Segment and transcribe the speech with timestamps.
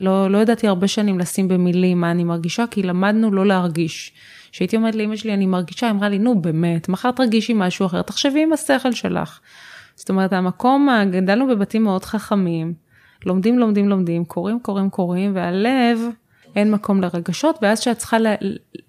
[0.00, 4.12] לא, לא ידעתי הרבה שנים לשים במילים מה אני מרגישה, כי למדנו לא להרגיש.
[4.52, 8.02] כשהייתי אומרת לאמא שלי, אני מרגישה, היא אמרה לי, נו באמת, מחר תרגישי משהו אחר,
[8.02, 9.40] תחשבי עם השכל שלך.
[9.94, 12.74] זאת אומרת, המקום, גדלנו בבתים מאוד חכמים,
[13.26, 15.98] לומדים, לומדים, לומדים, קוראים, קוראים, קוראים, והלב,
[16.56, 18.34] אין מקום לרגשות, ואז כשאת צריכה לה,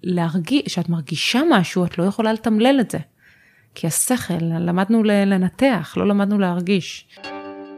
[0.02, 2.98] להרגיש, כשאת מרגישה משהו, את לא יכולה לתמלל את זה.
[3.74, 7.08] כי השכל, למדנו לנתח, לא למדנו להרגיש.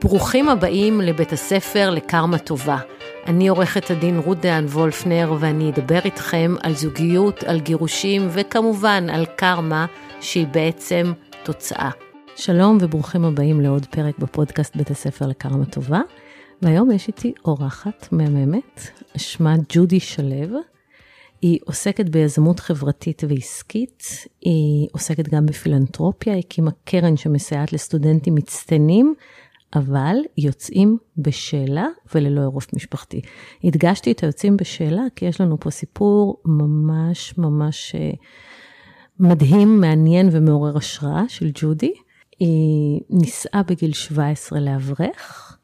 [0.05, 2.79] ברוכים הבאים לבית הספר לקרמה טובה.
[3.27, 9.27] אני עורכת הדין רות דהן וולפנר, ואני אדבר איתכם על זוגיות, על גירושים, וכמובן על
[9.27, 9.87] קרמה,
[10.21, 11.91] שהיא בעצם תוצאה.
[12.37, 16.01] שלום וברוכים הבאים לעוד פרק בפודקאסט בית הספר לקרמה טובה.
[16.63, 18.81] והיום יש איתי אורחת מהממת,
[19.17, 20.59] שמה ג'ודי שלו.
[21.43, 24.05] היא עוסקת ביזמות חברתית ועסקית,
[24.41, 29.15] היא עוסקת גם בפילנטרופיה, הקימה קרן שמסייעת לסטודנטים מצטיינים,
[29.75, 33.21] אבל יוצאים בשאלה וללא עירוף משפחתי.
[33.65, 38.11] הדגשתי את היוצאים בשאלה כי יש לנו פה סיפור ממש ממש אה,
[39.21, 41.93] מדהים, מעניין ומעורר השראה של ג'ודי.
[42.39, 45.57] היא נישאה בגיל 17 לאברך,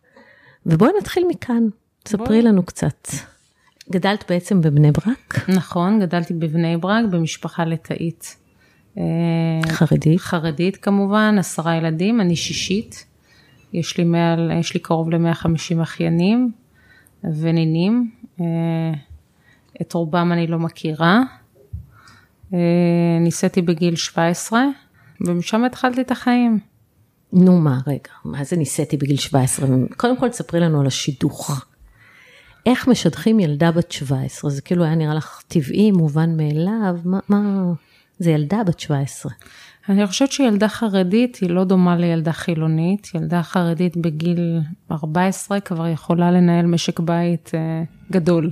[0.66, 1.62] ובואי נתחיל מכאן,
[2.02, 3.08] תספרי לנו קצת.
[3.92, 5.48] גדלת בעצם בבני ברק?
[5.48, 8.36] נכון, גדלתי בבני ברק במשפחה ליטאית.
[8.98, 9.02] אה,
[9.72, 10.20] חרדית?
[10.20, 13.06] חרדית כמובן, עשרה ילדים, אני שישית.
[13.72, 16.52] יש לי, מעל, יש לי קרוב ל-150 אחיינים
[17.24, 18.10] ונינים.
[18.40, 18.44] אה,
[19.80, 21.20] את רובם אני לא מכירה.
[22.54, 22.58] אה,
[23.20, 24.64] ניסיתי בגיל 17,
[25.20, 26.58] ומשם התחלתי את החיים.
[27.32, 29.68] נו מה, רגע, מה זה ניסיתי בגיל 17?
[29.96, 31.64] קודם כל תספרי לנו על השידוך.
[32.66, 34.50] איך משדכים ילדה בת 17?
[34.50, 37.72] זה כאילו היה נראה לך טבעי, מובן מאליו, מה, מה...
[38.20, 39.32] זה ילדה בת 17.
[39.88, 43.10] אני חושבת שילדה חרדית היא לא דומה לילדה חילונית.
[43.14, 44.60] ילדה חרדית בגיל
[44.92, 48.50] 14 כבר יכולה לנהל משק בית אה, גדול.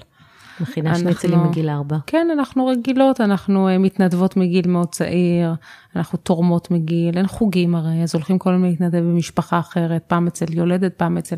[0.60, 1.96] מכינה שניצלים מגיל 4.
[2.06, 5.54] כן, אנחנו רגילות, אנחנו אה, מתנדבות מגיל מאוד צעיר,
[5.96, 10.46] אנחנו תורמות מגיל, אין חוגים הרי, אז הולכים כל יום להתנדב במשפחה אחרת, פעם אצל
[10.50, 11.36] יולדת, פעם אצל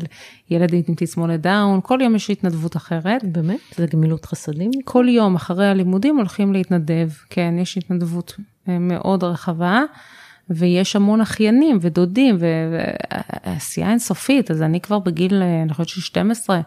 [0.49, 3.23] ילד עם תסמונת דאון, כל יום יש התנדבות אחרת.
[3.23, 3.59] באמת?
[3.75, 4.71] זה גמילות חסדים?
[4.83, 8.33] כל יום אחרי הלימודים הולכים להתנדב, כן, יש התנדבות
[8.69, 9.83] אה, מאוד רחבה.
[10.53, 12.37] ויש המון אחיינים ודודים
[13.45, 16.61] ועשייה אינסופית, אז אני כבר בגיל, אה, אני חושבת של 12,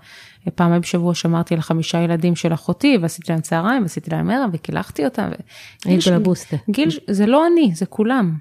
[0.50, 5.04] פעמיים בשבוע שמרתי על חמישה ילדים של אחותי, ועשיתי להם צהריים, ועשיתי להם ערב, וקילחתי
[5.04, 5.28] אותם.
[5.84, 6.56] היית בבוסטה.
[6.70, 8.34] גיל, זה לא אני, זה כולם.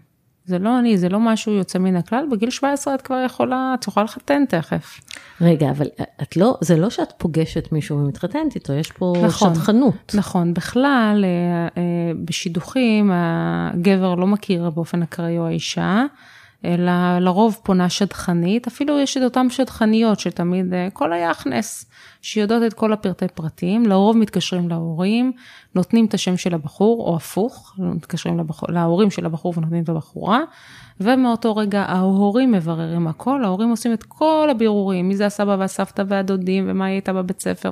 [0.45, 3.87] זה לא אני, זה לא משהו יוצא מן הכלל, בגיל 17 את כבר יכולה, את
[3.87, 5.01] יכולה לחתן תכף.
[5.41, 5.87] רגע, אבל
[6.21, 10.13] את לא, זה לא שאת פוגשת מישהו ומתחתנת איתו, יש פה נכון, שטחנות.
[10.15, 16.05] נכון, בכלל, אה, אה, בשידוכים הגבר לא מכיר באופן אקראי או האישה.
[16.65, 21.85] אלא לרוב פונה שדכנית, אפילו יש את אותן שדכניות שתמיד, אה, כל היחנס,
[22.21, 25.31] שיודעות את כל הפרטי פרטים, לרוב מתקשרים להורים,
[25.75, 30.39] נותנים את השם של הבחור, או הפוך, מתקשרים לבחור, להורים של הבחור ונותנים את הבחורה,
[31.01, 36.65] ומאותו רגע ההורים מבררים הכל, ההורים עושים את כל הבירורים, מי זה הסבא והסבתא והדודים,
[36.67, 37.71] ומה היא הייתה בבית ספר,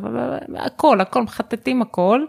[0.54, 2.26] והכל, הכל, מחטטים הכל.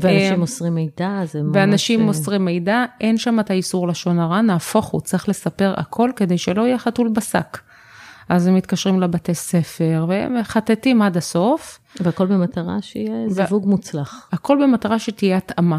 [0.00, 1.56] ואנשים אה, מוסרים מידע, זה ממש...
[1.56, 6.38] ואנשים מוסרים מידע, אין שם את האיסור לשון הרע, נהפוך הוא, צריך לספר הכל כדי
[6.38, 7.58] שלא יהיה חתול בשק.
[8.28, 11.78] אז הם מתקשרים לבתי ספר, והם מחטטים עד הסוף.
[12.00, 14.28] והכל במטרה שיהיה זיווג מוצלח.
[14.32, 15.78] הכל במטרה שתהיה התאמה.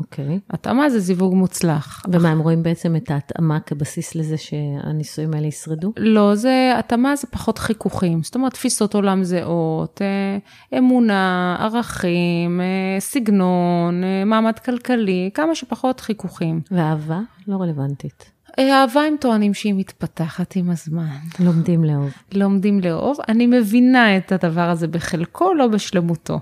[0.00, 0.36] אוקיי.
[0.36, 0.40] Okay.
[0.50, 2.02] התאמה זה זיווג מוצלח.
[2.12, 5.92] ומה, הם רואים בעצם את ההתאמה כבסיס לזה שהנישואים האלה ישרדו?
[5.96, 8.22] לא, זה, התאמה זה פחות חיכוכים.
[8.22, 16.00] זאת אומרת, תפיסות עולם זהות, אה, אמונה, ערכים, אה, סגנון, אה, מעמד כלכלי, כמה שפחות
[16.00, 16.60] חיכוכים.
[16.70, 17.20] ואהבה?
[17.48, 18.32] לא רלוונטית.
[18.58, 21.16] אהבה הם טוענים שהיא מתפתחת עם הזמן.
[21.40, 22.12] לומדים לאהוב.
[22.32, 23.16] לומדים לאהוב.
[23.28, 26.40] אני מבינה את הדבר הזה בחלקו, לא בשלמותו.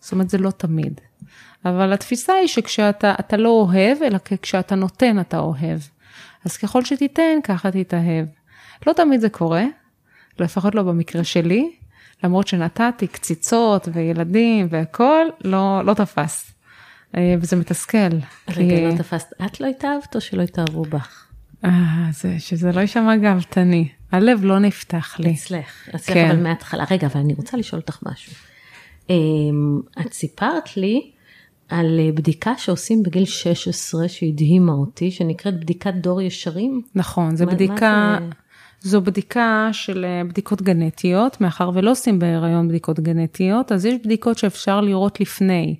[0.00, 1.00] זאת אומרת, זה לא תמיד.
[1.64, 5.80] אבל התפיסה היא שכשאתה לא אוהב, אלא כשאתה נותן אתה אוהב.
[6.44, 8.26] אז ככל שתיתן, ככה תתאהב.
[8.86, 9.64] לא תמיד זה קורה,
[10.38, 11.72] לפחות לא במקרה שלי,
[12.24, 16.52] למרות שנתתי קציצות וילדים והכל, לא, לא תפס.
[17.16, 17.98] אה, וזה מתסכל.
[18.48, 18.86] רגע, כי...
[18.86, 21.26] לא תפסת, את לא התאהבת או שלא התאהבו בך?
[21.64, 21.70] אה,
[22.12, 23.88] זה, שזה לא יישמע גאוותני.
[24.12, 25.34] הלב לא נפתח לי.
[25.34, 26.30] אצלך, אצלך כן.
[26.30, 26.84] אבל מההתחלה.
[26.90, 28.32] רגע, אבל אני רוצה לשאול אותך משהו.
[29.10, 31.10] אמ, את סיפרת לי
[31.70, 36.82] על אה, בדיקה שעושים בגיל 16 שהדהימה אותי, שנקראת בדיקת דור ישרים.
[36.94, 38.26] נכון, זו בדיקה, מה
[38.82, 38.88] זה...
[38.90, 44.38] זו בדיקה של אה, בדיקות גנטיות, מאחר ולא עושים בהיריון בדיקות גנטיות, אז יש בדיקות
[44.38, 45.76] שאפשר לראות לפני.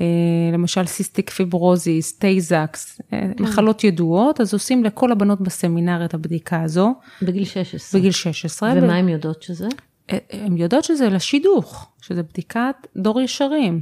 [0.00, 0.06] אה,
[0.52, 3.32] למשל cystic fibrosis, טיי-זקס, כן.
[3.40, 6.94] מחלות ידועות, אז עושים לכל הבנות בסמינר את הבדיקה הזו.
[7.22, 8.00] בגיל 16.
[8.00, 8.72] בגיל 16.
[8.76, 8.90] ומה ו...
[8.90, 9.68] הן יודעות שזה?
[10.08, 13.80] הן יודעות שזה לשידוך, שזה בדיקת דור ישרים.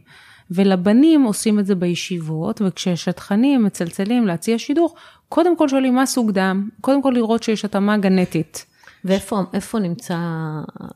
[0.50, 4.94] ולבנים עושים את זה בישיבות, וכששדכנים מצלצלים להציע שידוך,
[5.28, 8.66] קודם כל שואלים מה סוג דם, קודם כל לראות שיש התאמה גנטית.
[9.04, 10.16] ואיפה נמצא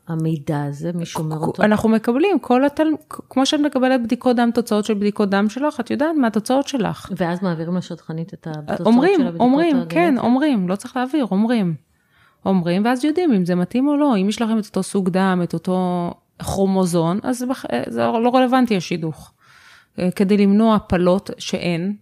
[0.07, 0.91] המידע הזה?
[0.95, 1.63] מי שומר אותו?
[1.63, 2.87] אנחנו מקבלים, כל התל...
[3.09, 7.09] כמו שאת מקבלת בדיקות דם, תוצאות של בדיקות דם שלך, את יודעת מה התוצאות שלך.
[7.17, 9.91] ואז מעבירים לשטחנית את התוצאות אומרים, של הבדיקות אומרים, הגנטיות?
[9.91, 11.75] כן, אומרים, לא צריך להעביר, אומרים.
[12.45, 14.17] אומרים, ואז יודעים אם זה מתאים או לא.
[14.17, 17.45] אם יש לכם את אותו סוג דם, את אותו כרומוזון, אז
[17.87, 19.31] זה לא רלוונטי השידוך.
[20.15, 21.95] כדי למנוע הפלות שאין,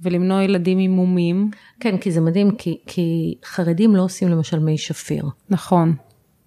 [0.00, 1.50] ולמנוע ילדים עם מומים.
[1.80, 5.24] כן, כי זה מדהים, כי, כי חרדים לא עושים למשל מי שפיר.
[5.50, 5.94] נכון.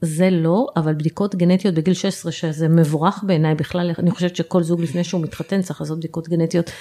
[0.01, 4.81] זה לא, אבל בדיקות גנטיות בגיל 16, שזה מבורך בעיניי בכלל, אני חושבת שכל זוג
[4.81, 6.71] לפני שהוא מתחתן צריך לעשות בדיקות גנטיות,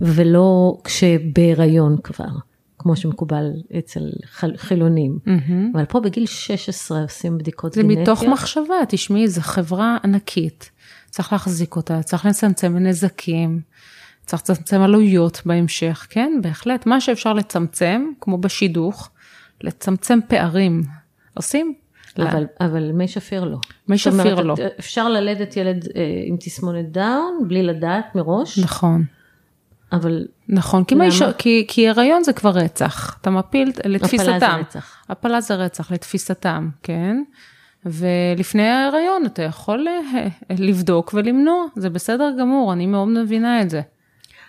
[0.00, 2.28] ולא כשבהיריון כבר,
[2.78, 4.10] כמו שמקובל אצל
[4.56, 5.18] חילונים.
[5.26, 5.74] Mm-hmm.
[5.74, 8.06] אבל פה בגיל 16 עושים בדיקות זה גנטיות.
[8.06, 10.70] זה מתוך מחשבה, תשמעי, זו חברה ענקית,
[11.14, 13.60] צריך להחזיק אותה, צריך לצמצם נזקים.
[14.26, 19.10] צריך לצמצם עלויות בהמשך, כן, בהחלט, מה שאפשר לצמצם, כמו בשידוך,
[19.60, 20.82] לצמצם פערים,
[21.34, 21.74] עושים?
[22.18, 22.66] אבל, לא.
[22.66, 23.58] אבל מי שפיר לא.
[23.88, 24.54] מי שפיר לא.
[24.78, 28.58] אפשר ללדת ילד אה, עם תסמונת דאון, בלי לדעת מראש.
[28.58, 29.04] נכון.
[29.92, 30.26] אבל...
[30.48, 31.22] נכון, כי, ש...
[31.38, 34.32] כי, כי הריון זה כבר רצח, אתה מפיל לתפיסתם.
[34.32, 34.96] הפלה זה רצח.
[35.08, 37.22] הפלה זה רצח, לתפיסתם, כן.
[37.86, 43.80] ולפני ההריון אתה יכול אה, לבדוק ולמנוע, זה בסדר גמור, אני מאוד מבינה את זה.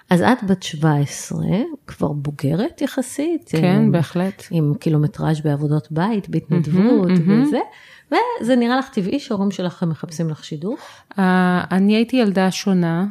[0.10, 1.40] אז את בת 17,
[1.88, 3.50] כבר בוגרת יחסית.
[3.52, 4.44] כן, עם, בהחלט.
[4.52, 7.60] עם קילומטראז' בעבודות בית, בהתנדבות mm-hmm, וזה.
[8.42, 10.80] וזה נראה לך טבעי שההורים שלך מחפשים לך שידוך?
[11.12, 11.18] Uh,
[11.72, 13.06] אני הייתי ילדה שונה,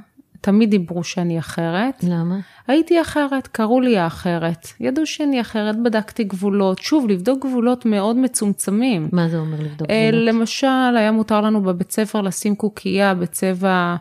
[0.44, 2.04] תמיד דיברו שאני אחרת.
[2.08, 2.38] למה?
[2.68, 4.68] הייתי אחרת, קראו לי האחרת.
[4.80, 6.78] ידעו שאני אחרת, בדקתי גבולות.
[6.78, 9.08] שוב, לבדוק גבולות מאוד מצומצמים.
[9.12, 10.34] מה זה אומר לבדוק uh, גבולות?
[10.34, 13.96] למשל, היה מותר לנו בבית ספר לשים קוקייה בצבע...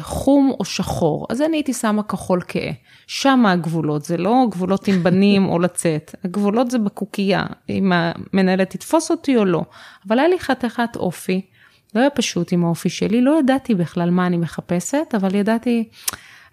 [0.00, 2.70] חום או שחור, אז אני הייתי שמה כחול כהה.
[3.06, 9.10] שם הגבולות, זה לא גבולות עם בנים או לצאת, הגבולות זה בקוקייה, אם המנהלת תתפוס
[9.10, 9.62] אותי או לא.
[10.08, 11.40] אבל היה לי חתיכת אופי,
[11.94, 15.88] לא היה פשוט עם האופי שלי, לא ידעתי בכלל מה אני מחפשת, אבל ידעתי,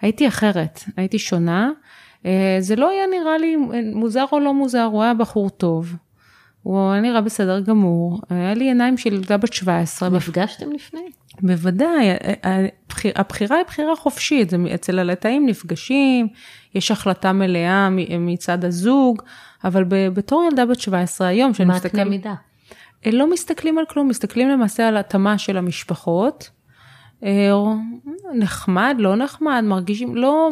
[0.02, 1.72] הייתי אחרת, הייתי שונה.
[2.60, 3.56] זה לא היה נראה לי
[3.94, 5.96] מוזר או לא מוזר, הוא היה בחור טוב.
[6.64, 10.10] הוא היה נראה בסדר גמור, היה לי עיניים של ילדה בת 17.
[10.10, 11.02] נפגשתם לפני?
[11.42, 12.10] בוודאי,
[13.16, 16.28] הבחירה היא בחירה חופשית, אצל הלטאים נפגשים,
[16.76, 17.90] יש החלטה מלאה
[18.20, 19.22] מצד הזוג,
[19.64, 21.98] אבל בתור ילדה בת 17 היום, שאני מסתכל...
[21.98, 22.34] מה הקנה מידה?
[23.06, 26.50] לא מסתכלים על כלום, מסתכלים למעשה על התאמה של המשפחות.
[28.34, 30.50] נחמד, לא נחמד, מרגישים, לא,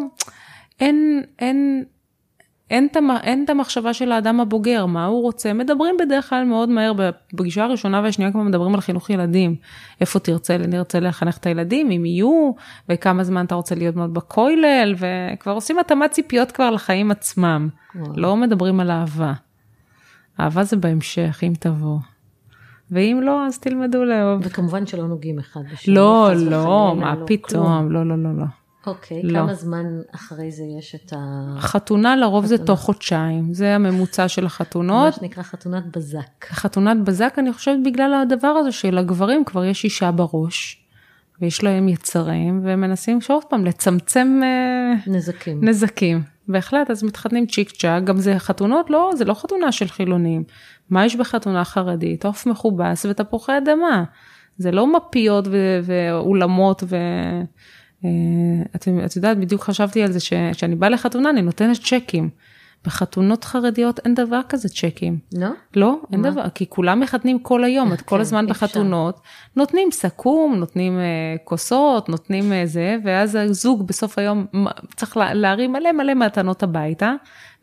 [0.80, 1.84] אין, אין,
[2.70, 7.64] אין את המחשבה של האדם הבוגר, מה הוא רוצה, מדברים בדרך כלל מאוד מהר, בפגישה
[7.64, 9.56] הראשונה והשנייה כבר מדברים על חינוך ילדים.
[10.02, 12.52] איפה תרצה, נרצה לחנך את הילדים, אם יהיו,
[12.90, 17.70] וכמה זמן אתה רוצה להיות מאוד בכולל, וכבר עושים התאמת ציפיות כבר לחיים עצמם.
[18.16, 19.34] לא מדברים על אהבה.
[20.40, 21.98] אהבה זה בהמשך, אם תבוא.
[22.92, 24.42] ואם לא, אז תלמדו לאהוב.
[24.44, 25.94] וכמובן שלא נוגעים אחד בשני.
[25.94, 28.45] לא, לא, מה פתאום, לא, לא, לא, לא.
[28.88, 29.39] אוקיי, לא.
[29.39, 29.86] כמה זמן
[30.16, 31.56] אחרי זה יש את ה...
[31.60, 32.57] חתונה לרוב חתונה.
[32.57, 35.06] זה תוך חודשיים, זה הממוצע של החתונות.
[35.13, 36.45] מה שנקרא חתונת בזק.
[36.45, 40.83] חתונת בזק, אני חושבת בגלל הדבר הזה שלגברים כבר יש אישה בראש,
[41.42, 44.42] ויש להם יצרים, והם מנסים שעוד פעם לצמצם...
[45.07, 45.64] נזקים.
[45.64, 46.37] נזקים.
[46.47, 50.44] בהחלט, אז מתחתנים צ'יק צ'אק, גם זה חתונות, לא, זה לא חתונה של חילונים.
[50.89, 52.25] מה יש בחתונה חרדית?
[52.25, 54.04] עוף מכובס ותפוחי אדמה.
[54.57, 55.47] זה לא מפיות
[55.83, 56.95] ואולמות ו...
[58.75, 62.30] את, את יודעת, בדיוק חשבתי על זה שכשאני באה לחתונה אני נותנת צ'קים.
[62.86, 65.19] בחתונות חרדיות אין דבר כזה צ'קים.
[65.34, 65.48] לא?
[65.76, 66.30] לא, אין מה?
[66.30, 69.19] דבר, כי כולם מחתנים כל היום, את כל כן, הזמן בחתונות,
[69.56, 74.46] נותנים סכו"ם, נותנים uh, כוסות, נותנים uh, זה, ואז הזוג בסוף היום
[74.96, 77.14] צריך להרים מלא מלא מתנות הביתה,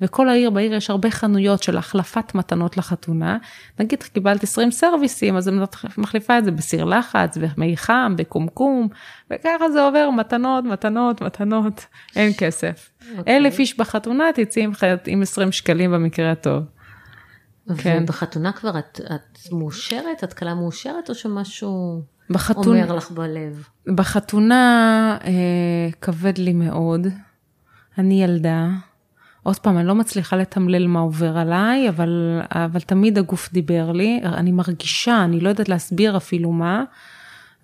[0.00, 3.38] וכל העיר, בעיר יש הרבה חנויות של החלפת מתנות לחתונה.
[3.80, 5.60] נגיד קיבלת 20 סרוויסים, אז אני
[5.98, 8.88] מחליפה את זה בסיר לחץ, במי חם, בקומקום,
[9.30, 11.86] וככה זה עובר מתנות, מתנות, מתנות,
[12.16, 12.90] אין כסף.
[13.00, 13.18] Okay.
[13.18, 13.36] אוקיי.
[13.36, 14.72] אלף איש בחתונה, תצאי עם,
[15.06, 16.62] עם 20 שקלים במקרה הטוב.
[17.78, 18.00] כן.
[18.02, 20.24] ובחתונה כבר את, את מאושרת?
[20.24, 23.68] את כלה מאושרת או שמשהו בחתונה, אומר לך בלב?
[23.94, 25.30] בחתונה אה,
[26.00, 27.06] כבד לי מאוד.
[27.98, 28.68] אני ילדה.
[29.44, 34.20] עוד פעם, אני לא מצליחה לתמלל מה עובר עליי, אבל, אבל תמיד הגוף דיבר לי,
[34.24, 36.84] אני מרגישה, אני לא יודעת להסביר אפילו מה,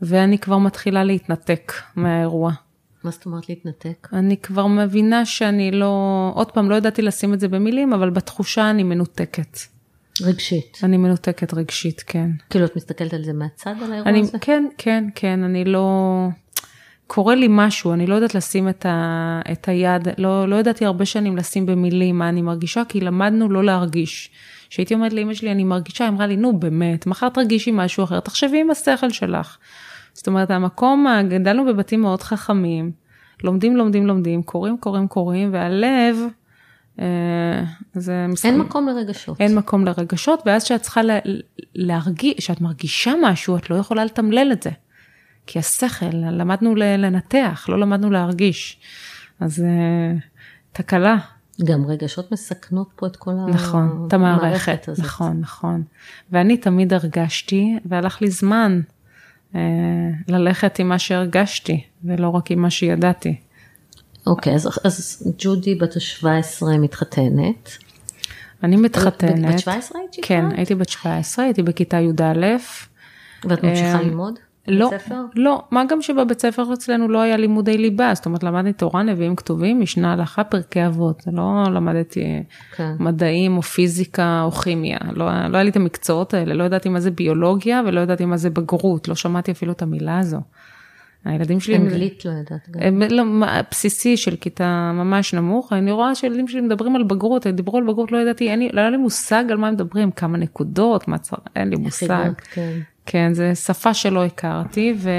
[0.03, 2.53] ואני כבר מתחילה להתנתק מהאירוע.
[3.05, 4.09] מה זאת אומרת להתנתק?
[4.13, 8.71] אני כבר מבינה שאני לא, עוד פעם, לא ידעתי לשים את זה במילים, אבל בתחושה
[8.71, 9.59] אני מנותקת.
[10.23, 10.79] רגשית.
[10.83, 12.31] אני מנותקת רגשית, כן.
[12.51, 14.39] כאילו את מסתכלת על זה מהצד, על האירוע אני, הזה?
[14.41, 16.29] כן, כן, כן, אני לא...
[17.13, 21.05] קורה לי משהו, אני לא יודעת לשים את, ה, את היד, לא, לא ידעתי הרבה
[21.05, 24.31] שנים לשים במילים מה אני מרגישה, כי למדנו לא להרגיש.
[24.71, 28.21] כשהייתי אומרת לאמא שלי, אני מרגישה, היא אמרה לי, נו באמת, מחר תרגישי משהו אחר,
[28.21, 29.57] תחשבי עם השכל שלך.
[30.13, 32.93] זאת אומרת, המקום, גדלנו בבתים מאוד חכמים,
[33.45, 36.17] לומדים, לומדים, לומדים, קוראים, קוראים, קוראים, והלב,
[37.01, 37.65] אה,
[37.95, 38.47] זה משחק.
[38.47, 39.41] אין מקום לרגשות.
[39.41, 41.19] אין מקום לרגשות, ואז כשאת צריכה לה,
[41.75, 44.71] להרגיש, כשאת מרגישה משהו, את לא יכולה לתמלל את זה.
[45.53, 48.79] כי השכל, למדנו לנתח, לא למדנו להרגיש.
[49.41, 50.19] אז אה,
[50.73, 51.17] תקלה.
[51.65, 55.05] גם רגשות מסכנות פה את כל נכון, את המערכת, הזאת.
[55.05, 55.83] נכון, נכון.
[56.33, 58.81] ואני תמיד הרגשתי, והלך לי זמן
[59.55, 59.61] אה,
[60.29, 63.37] ללכת עם מה שהרגשתי, ולא רק עם מה שידעתי.
[64.27, 67.71] אוקיי, אז, אז ג'ודי בת ה-17 מתחתנת.
[68.63, 69.55] אני מתחתנת.
[69.55, 72.57] בת 17 היית כן, הייתי בת 17, הייתי בכיתה י"א.
[73.45, 74.39] ואת ממשיכה ללמוד?
[74.71, 75.21] לא, ספר?
[75.35, 79.37] לא, מה גם שבבית ספר אצלנו לא היה לימודי ליבה, זאת אומרת למדתי תורה, נביאים
[79.37, 82.43] כתובים, משנה הלכה, פרקי אבות, לא למדתי
[82.77, 82.93] כן.
[82.99, 87.01] מדעים או פיזיקה או כימיה, לא, לא היה לי את המקצועות האלה, לא ידעתי מה
[87.01, 90.41] זה ביולוגיה ולא ידעתי מה זה בגרות, לא שמעתי אפילו את המילה הזו.
[91.25, 91.77] הילדים שלי...
[91.77, 92.81] אנגלית לא יודעת גם.
[92.83, 93.25] הם, לא,
[93.71, 97.85] בסיסי של כיתה ממש נמוך, אני רואה שילדים שלי מדברים על בגרות, הם דיברו על
[97.85, 101.09] בגרות, לא ידעתי, אין לי, לא היה לי מושג על מה הם מדברים, כמה נקודות,
[101.09, 102.31] מה צריך, אין לי מושג.
[102.53, 102.79] כן.
[103.13, 103.91] כן, זו שפה
[104.27, 105.11] הכרתי, ו...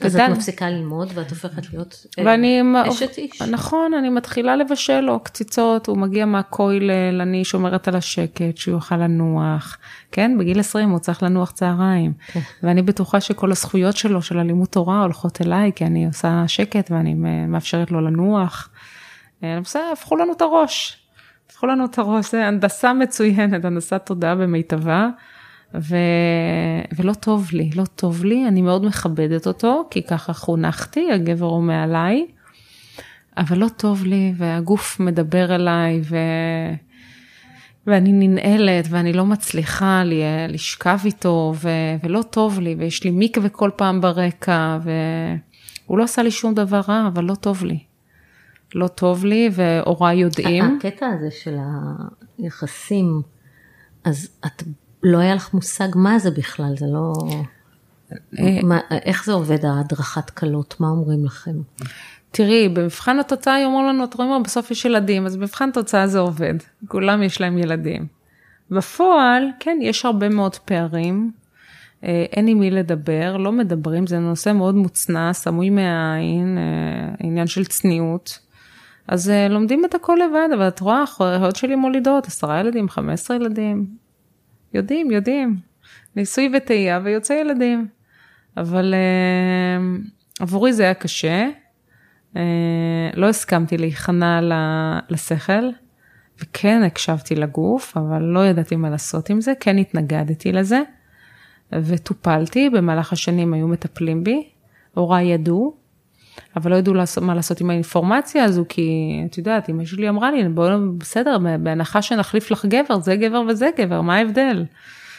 [0.00, 3.42] אז את מפסיקה ללמוד ואת הופכת להיות אה, ואני, אשת איש.
[3.42, 8.96] נכון, אני מתחילה לבשל לו קציצות, הוא מגיע מהכולל, אני שומרת על השקט, שהוא יוכל
[8.96, 9.78] לנוח.
[10.12, 12.12] כן, בגיל 20 הוא צריך לנוח צהריים.
[12.26, 12.40] כן.
[12.62, 17.14] ואני בטוחה שכל הזכויות שלו, של הלימוד תורה, הולכות אליי, כי אני עושה שקט ואני
[17.48, 18.68] מאפשרת לו לנוח.
[19.44, 20.98] אה, בסדר, הפכו לנו את הראש.
[21.50, 25.08] הפכו לנו את הראש, זה הנדסה מצוינת, הנדסת תודעה במיטבה.
[25.74, 25.96] ו...
[26.96, 31.62] ולא טוב לי, לא טוב לי, אני מאוד מכבדת אותו, כי ככה חונכתי, הגבר הוא
[31.62, 32.26] מעליי,
[33.36, 36.16] אבל לא טוב לי, והגוף מדבר אליי, ו...
[37.86, 41.68] ואני ננעלת, ואני לא מצליחה לי, לשכב איתו, ו...
[42.02, 46.80] ולא טוב לי, ויש לי מקווה כל פעם ברקע, והוא לא עשה לי שום דבר
[46.88, 47.78] רע, אבל לא טוב לי.
[48.74, 50.64] לא טוב לי, והוריי יודעים.
[50.78, 51.56] הקטע הזה של
[52.38, 53.22] היחסים,
[54.04, 54.62] אז את
[55.02, 57.12] לא היה לך מושג מה זה בכלל, זה לא...
[58.38, 61.56] אה, מה, איך זה עובד ההדרכת כלות, מה אומרים לכם?
[62.30, 66.54] תראי, במבחן התוצאה יאמרו לנו, אתם רואים, בסוף יש ילדים, אז במבחן תוצאה זה עובד,
[66.88, 68.06] כולם יש להם ילדים.
[68.70, 71.30] בפועל, כן, יש הרבה מאוד פערים,
[72.04, 77.46] אה, אין עם מי לדבר, לא מדברים, זה נושא מאוד מוצנע, סמוי מהעין, אה, עניין
[77.46, 78.38] של צניעות.
[79.08, 83.36] אז לומדים את הכל לבד, אבל את רואה, האחיות שלי מולידות, עשרה ילדים, חמש עשרה
[83.36, 83.86] ילדים,
[84.74, 85.56] יודעים, יודעים.
[86.16, 87.88] ניסוי וטעייה ויוצא ילדים.
[88.56, 91.48] אבל uh, עבורי זה היה קשה.
[92.34, 92.38] Uh,
[93.14, 94.40] לא הסכמתי להיכנע
[95.08, 95.70] לשכל,
[96.40, 100.80] וכן הקשבתי לגוף, אבל לא ידעתי מה לעשות עם זה, כן התנגדתי לזה,
[101.72, 104.48] וטופלתי, במהלך השנים היו מטפלים בי,
[104.94, 105.76] הוריי ידעו,
[106.56, 108.90] אבל לא ידעו לעשות, מה לעשות עם האינפורמציה הזו, כי
[109.30, 113.70] את יודעת, אמא שלי אמרה לי, בואו, בסדר, בהנחה שנחליף לך גבר, זה גבר וזה
[113.78, 114.64] גבר, מה ההבדל?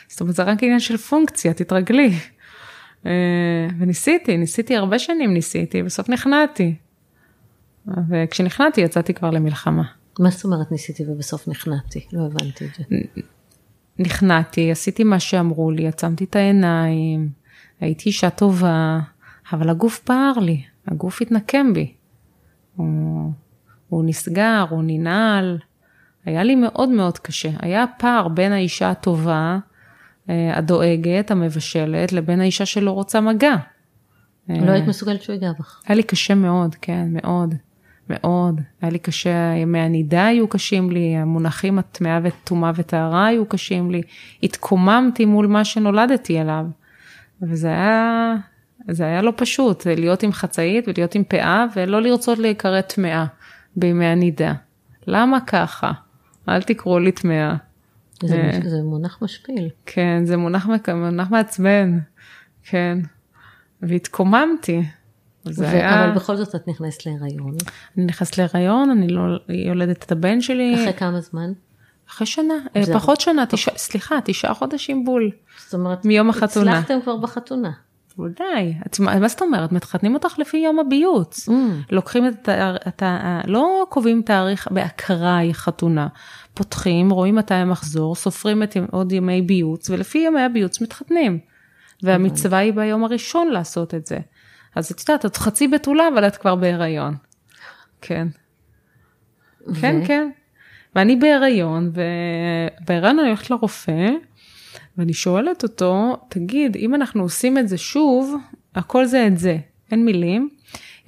[0.08, 2.14] זאת אומרת, זה רק עניין של פונקציה, תתרגלי.
[3.06, 3.12] אה,
[3.80, 6.76] וניסיתי, ניסיתי הרבה שנים ניסיתי, בסוף נכנעתי.
[8.10, 9.84] וכשנכנעתי יצאתי כבר למלחמה.
[10.20, 12.06] מה זאת אומרת ניסיתי ובסוף נכנעתי?
[12.14, 12.84] לא הבנתי את זה.
[14.00, 17.30] נכנעתי, עשיתי מה שאמרו לי, עצמתי את העיניים,
[17.80, 19.00] הייתי אישה טובה,
[19.54, 21.94] אבל הגוף פער לי, הגוף התנקם בי.
[22.76, 23.32] הוא,
[23.90, 25.58] הוא נסגר, הוא ננעל.
[26.26, 27.50] היה לי מאוד מאוד קשה.
[27.60, 29.58] היה פער בין האישה הטובה,
[30.30, 33.56] אה, הדואגת, המבשלת, לבין האישה שלא רוצה מגע.
[34.50, 35.82] לא היית מסוגלת שהוא ייגע בך.
[35.88, 37.54] היה לי קשה מאוד, כן, מאוד,
[38.10, 38.62] מאוד.
[38.82, 44.02] היה לי קשה, ימי הנידה היו קשים לי, המונחים הטמאה וטומאה וטהרה היו קשים לי.
[44.44, 46.66] התקוממתי מול מה שנולדתי אליו.
[47.42, 48.36] וזה היה,
[48.92, 53.26] זה היה לא פשוט, להיות עם חצאית ולהיות עם פאה ולא לרצות להיקרא טמאה
[53.76, 54.54] בימי הנידה.
[55.08, 55.92] למה ככה?
[56.50, 57.56] אל תקראו לי טמאה.
[58.24, 59.70] זה, אה, זה מונח משפיל.
[59.86, 62.00] כן, זה מונח, מונח מעצבן,
[62.64, 62.98] כן.
[63.82, 64.84] והתקוממתי.
[65.46, 66.06] ו- היה...
[66.06, 67.56] אבל בכל זאת את נכנסת להיריון.
[67.98, 70.76] אני נכנסת להיריון, אני לא יולדת את הבן שלי.
[70.76, 71.52] אחרי כמה זמן?
[72.10, 72.94] אחרי שנה, זה...
[72.94, 75.32] פחות שנה, תשע, סליחה, תשעה חודשים בול.
[75.66, 76.78] זאת אומרת, מיום החתונה.
[76.80, 77.72] הצלחתם כבר בחתונה.
[78.20, 78.74] ודאי.
[78.88, 79.72] את- מה זאת אומרת?
[79.72, 81.50] מתחתנים אותך לפי יום הביוץ.
[81.50, 81.52] Mm.
[81.92, 82.24] לוקחים
[82.88, 83.42] את ה...
[83.48, 86.08] לא קובעים תאריך באקראי חתונה.
[86.54, 91.40] פותחים, רואים מתי המחזור, סופרים את עוד ימי ביוץ, ולפי ימי הביוץ מתחתנים.
[92.04, 94.18] והמצווה היא ביום הראשון לעשות את זה.
[94.76, 97.16] אז את יודעת, את חצי בתולה, אבל את כבר בהיריון.
[98.02, 98.28] כן.
[99.82, 100.30] כן, כן.
[100.96, 101.92] ואני בהיריון,
[102.82, 104.10] ובהיריון אני הולכת לרופא,
[104.98, 108.36] ואני שואלת אותו, תגיד, אם אנחנו עושים את זה שוב,
[108.76, 109.58] הכל זה את זה,
[109.92, 110.50] אין מילים.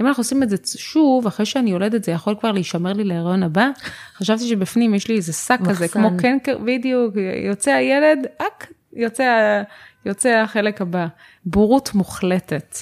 [0.02, 3.44] אם אנחנו עושים את זה שוב, אחרי שאני יולדת, זה יכול כבר להישמר לי להיריון
[3.44, 3.70] הבא.
[4.16, 5.88] חשבתי שבפנים יש לי איזה שק כזה.
[5.88, 7.16] כמו קנקר, בדיוק,
[7.46, 9.62] יוצא הילד, אק, יוצא,
[10.06, 11.08] יוצא החלק הבא.
[11.46, 12.78] בורות מוחלטת,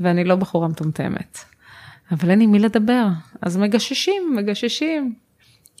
[0.00, 1.38] ואני לא בחורה מטומטמת.
[2.12, 3.06] אבל אין עם מי לדבר,
[3.42, 5.14] אז מגששים, מגששים,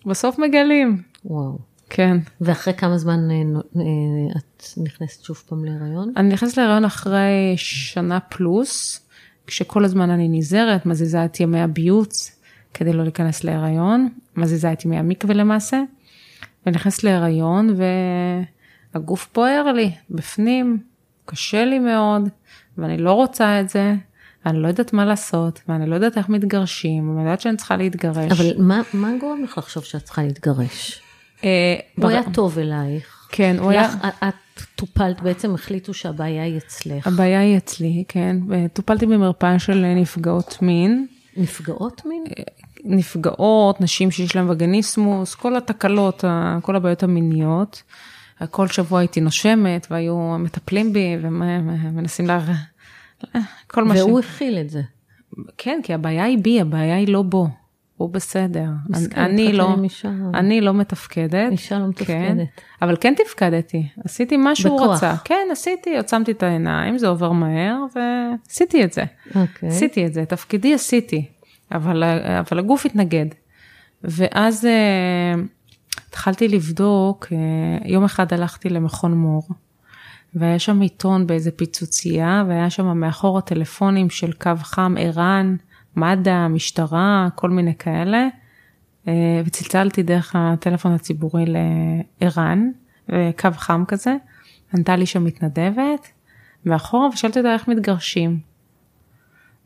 [0.06, 1.02] בסוף מגלים.
[1.24, 1.71] וואו.
[1.94, 2.16] כן.
[2.40, 3.36] ואחרי כמה זמן אה,
[3.76, 3.82] אה,
[4.36, 6.12] את נכנסת שוב פעם להיריון?
[6.16, 9.06] אני נכנסת להיריון אחרי שנה פלוס,
[9.46, 12.40] כשכל הזמן אני נזהרת, מזיזה את ימי הביוץ
[12.74, 15.82] כדי לא להיכנס להיריון, מזיזה את ימי המקווה למעשה,
[16.66, 17.76] ונכנסת להיריון
[18.94, 20.78] והגוף בוער לי, בפנים,
[21.24, 22.28] קשה לי מאוד,
[22.78, 23.94] ואני לא רוצה את זה,
[24.46, 28.32] ואני לא יודעת מה לעשות, ואני לא יודעת איך מתגרשים, ואני יודעת שאני צריכה להתגרש.
[28.32, 31.01] אבל מה, מה גורם לך לחשוב שאת צריכה להתגרש?
[31.44, 33.26] אה, הוא היה טוב אלייך.
[33.32, 33.88] כן, הוא היה...
[34.28, 34.34] את-
[34.74, 37.06] טופלת, בעצם החליטו שהבעיה היא אצלך.
[37.06, 41.06] הבעיה היא אצלי, כן, וטופלתי במרפאה של נפגעות מין,
[41.36, 42.24] נפגעות מין?
[42.84, 46.24] נפגעות, נשים שיש להן וגניסמוס, כל התקלות,
[46.62, 47.82] כל הבעיות המיניות.
[48.50, 52.40] כל שבוע הייתי נושמת והיו מטפלים בי ומנסים לה...
[53.66, 53.98] כל מה ש...
[53.98, 54.82] והוא הכיל את זה.
[55.58, 57.48] כן, כי הבעיה היא בי, הבעיה היא לא בו.
[58.02, 58.68] הוא בסדר.
[58.94, 59.76] אני התחתן לא,
[60.34, 61.52] אני לא מתפקדת.
[61.52, 62.06] אישה לא מתפקדת.
[62.06, 62.36] כן,
[62.82, 64.96] אבל כן תפקדתי, עשיתי מה שהוא בכוח.
[64.96, 65.14] רצה.
[65.24, 69.04] כן, עשיתי, עצמתי את העיניים, זה עובר מהר, ועשיתי את זה.
[69.34, 69.68] אוקיי.
[69.68, 71.26] עשיתי את זה, תפקידי עשיתי,
[71.72, 72.04] אבל,
[72.40, 73.26] אבל הגוף התנגד.
[74.04, 75.42] ואז אה,
[76.08, 79.42] התחלתי לבדוק, אה, יום אחד הלכתי למכון מור,
[80.34, 85.56] והיה שם עיתון באיזה פיצוצייה, והיה שם מאחור הטלפונים של קו חם ער"ן,
[85.96, 88.28] מד"א, משטרה, כל מיני כאלה,
[89.08, 92.70] אה, וצלצלתי דרך הטלפון הציבורי לער"ן,
[93.40, 94.16] קו חם כזה,
[94.74, 96.08] ענתה לי שם מתנדבת,
[96.66, 98.38] מאחורה ושאלתי אותה איך מתגרשים.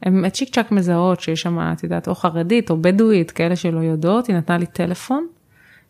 [0.02, 4.26] הן צ'יק צ'אק מזהות שיש שם, את יודעת, או חרדית או בדואית, כאלה שלא יודעות,
[4.26, 5.26] היא נתנה לי טלפון.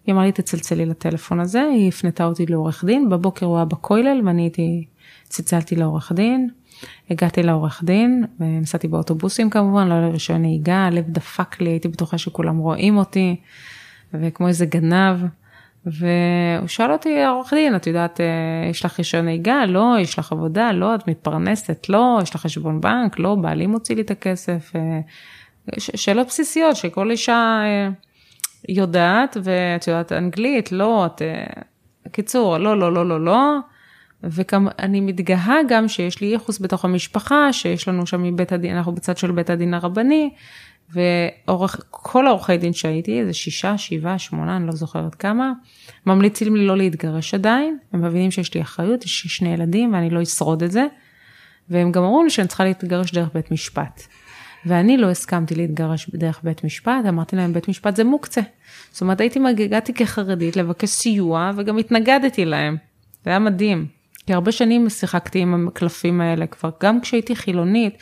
[0.06, 4.20] היא אמרה לי תצלצלי לטלפון הזה, היא הפנתה אותי לעורך דין, בבוקר הוא היה בכולל
[4.26, 4.84] ואני הייתי,
[5.24, 6.50] צלצלתי לעורך דין,
[7.10, 11.88] הגעתי לעורך דין, ונסעתי באוטובוסים כמובן, לא היה לי רישיון נהיגה, הלב דפק לי, הייתי
[11.88, 13.36] בטוחה שכולם רואים אותי,
[14.14, 15.16] וכמו איזה גנב,
[15.86, 19.66] והוא שאל אותי, העורך דין, את יודעת, אה, יש לך רישיון נהיגה?
[19.66, 20.72] לא, יש לך עבודה?
[20.72, 21.88] לא, את מתפרנסת?
[21.88, 23.18] לא, יש לך חשבון בנק?
[23.18, 24.72] לא, בעלי מוציא לי את הכסף.
[24.76, 25.00] אה,
[25.78, 27.88] שאלות בסיסיות שכל אישה אה,
[28.68, 30.72] יודעת, ואת יודעת אנגלית?
[30.72, 31.22] לא, את...
[32.12, 33.58] קיצור, לא, לא, לא, לא, לא.
[34.30, 39.16] ואני מתגאה גם שיש לי ייחוס בתוך המשפחה, שיש לנו שם מבית הדין, אנחנו בצד
[39.16, 40.30] של בית הדין הרבני,
[40.92, 45.52] וכל העורכי דין שהייתי, איזה שישה, שבעה, שמונה, אני לא זוכרת כמה,
[46.06, 50.10] ממליצים לי לא להתגרש עדיין, הם מבינים שיש לי אחריות, יש לי שני ילדים ואני
[50.10, 50.86] לא אשרוד את זה,
[51.68, 54.02] והם גם אמרו לי שאני צריכה להתגרש דרך בית משפט.
[54.66, 58.40] ואני לא הסכמתי להתגרש דרך בית משפט, אמרתי להם, בית משפט זה מוקצה.
[58.90, 62.76] זאת אומרת, הייתי מגעתי כחרדית לבקש סיוע, וגם התנגדתי להם.
[63.24, 63.95] זה היה מדהים.
[64.26, 67.98] כי הרבה שנים שיחקתי עם הקלפים האלה כבר, גם כשהייתי חילונית,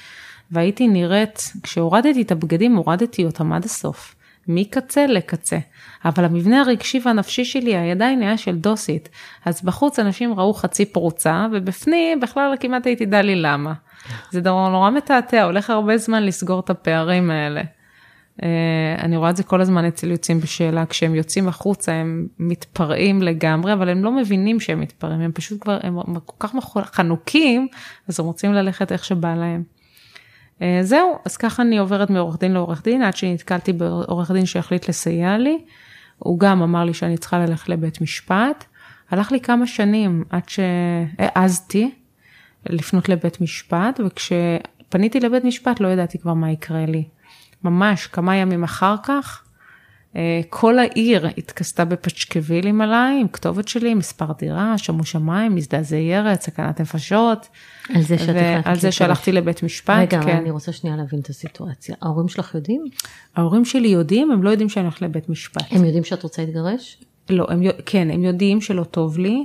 [0.50, 4.14] והייתי נראית, כשהורדתי את הבגדים, הורדתי אותם עד הסוף.
[4.48, 5.58] מקצה לקצה.
[6.04, 9.08] אבל המבנה הרגשי והנפשי שלי עדיין היה של דוסית.
[9.44, 13.72] אז בחוץ אנשים ראו חצי פרוצה, ובפנים בכלל כמעט הייתי דע לי למה.
[14.30, 17.62] זה דבר נורא מתעתע, הולך הרבה זמן לסגור את הפערים האלה.
[18.42, 18.48] אה,
[18.98, 23.72] אני רואה את זה כל הזמן אצל יוצאים בשאלה, כשהם יוצאים החוצה הם מתפרעים לגמרי,
[23.72, 26.54] אבל הם לא מבינים שהם מתפרעים, הם פשוט כבר, הם כל כך
[26.92, 27.68] חנוקים,
[28.08, 29.62] אז הם רוצים ללכת איך שבא להם.
[30.62, 34.88] אה, זהו, אז ככה אני עוברת מעורך דין לעורך דין, עד שנתקלתי בעורך דין שהחליט
[34.88, 35.58] לסייע לי.
[36.18, 38.64] הוא גם אמר לי שאני צריכה ללכת לבית משפט.
[39.10, 41.90] הלך לי כמה שנים עד שהעזתי
[42.66, 47.04] לפנות לבית משפט, וכשפניתי לבית משפט לא ידעתי כבר מה יקרה לי.
[47.64, 49.44] ממש כמה ימים אחר כך,
[50.16, 56.44] אה, כל העיר התכסתה בפשקווילים עליי, עם כתובת שלי, מספר דירה, שמעו שמיים, מזדעזעי ארץ,
[56.44, 57.48] סכנת נפשות.
[57.94, 58.92] על זה שאת החלטת ועל זה.
[58.92, 60.36] שהלכתי לבית משפט, רגע, כן.
[60.36, 61.96] אני רוצה שנייה להבין את הסיטואציה.
[62.02, 62.84] ההורים שלך יודעים?
[63.36, 65.64] ההורים שלי יודעים, הם לא יודעים שאני הולכת לבית משפט.
[65.70, 66.98] הם יודעים שאת רוצה להתגרש?
[67.30, 69.44] לא, הם, כן, הם יודעים שלא טוב לי.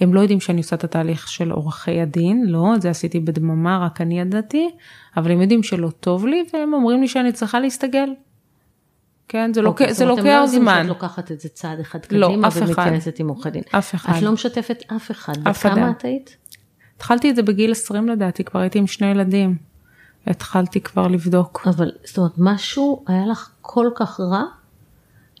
[0.00, 3.78] הם לא יודעים שאני עושה את התהליך של עורכי הדין, לא, את זה עשיתי בדממה,
[3.86, 4.70] רק אני ידעתי,
[5.16, 8.08] אבל הם יודעים שלא טוב לי, והם אומרים לי שאני צריכה להסתגל.
[9.28, 9.96] כן, זה, אוקיי, לוק...
[9.96, 10.72] זה לוקח זאת אומרת, הם לא זמן.
[10.72, 12.62] יודעים שאת לוקחת את זה צעד אחד לא, קדימה אחד.
[12.62, 13.62] ומתייעצת עם עורכי דין.
[13.70, 14.12] אף אחד.
[14.16, 15.32] את לא משתפת אף אחד.
[15.50, 15.90] אף אדם.
[15.90, 16.36] את היית?
[16.96, 19.56] התחלתי את זה בגיל 20 לדעתי, כבר הייתי עם שני ילדים.
[20.26, 21.66] התחלתי כבר לבדוק.
[21.66, 24.42] אבל זאת אומרת, משהו היה לך כל כך רע,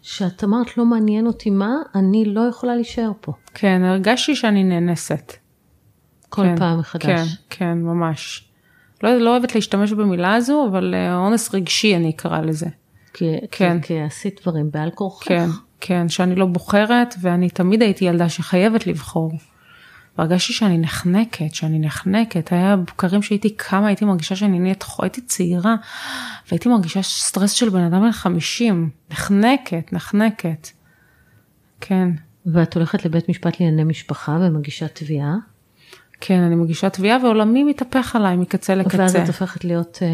[0.06, 3.32] שאת אמרת, לא מעניין אותי מה, אני לא יכולה להישאר פה.
[3.54, 5.32] כן, הרגשתי שאני נאנסת.
[6.28, 7.04] כל כן, פעם מחדש.
[7.04, 8.48] כן, כן, ממש.
[9.02, 12.66] לא, לא אוהבת להשתמש במילה הזו, אבל אה, אונס רגשי אני אקרא לזה.
[13.14, 13.80] כי, כן.
[13.80, 15.28] כי, כי עשית דברים בעל כורחך.
[15.28, 15.46] כן,
[15.80, 19.32] כן, שאני לא בוחרת, ואני תמיד הייתי ילדה שחייבת לבחור.
[20.18, 22.52] והרגשתי שאני נחנקת, שאני נחנקת.
[22.52, 25.74] היה בקרים שהייתי קמה, הייתי מרגישה שאני נהיית, הייתי צעירה,
[26.50, 28.90] והייתי מרגישה סטרס של בן אדם בן 50.
[29.10, 30.68] נחנקת, נחנקת.
[31.80, 32.08] כן,
[32.46, 35.34] ואת הולכת לבית משפט לענייני משפחה ומגישה תביעה,
[36.20, 39.22] כן, אני מגישה תביעה ועולמי מתהפך עליי מקצה ואז לקצה.
[39.22, 40.08] את הופכת להיות אה,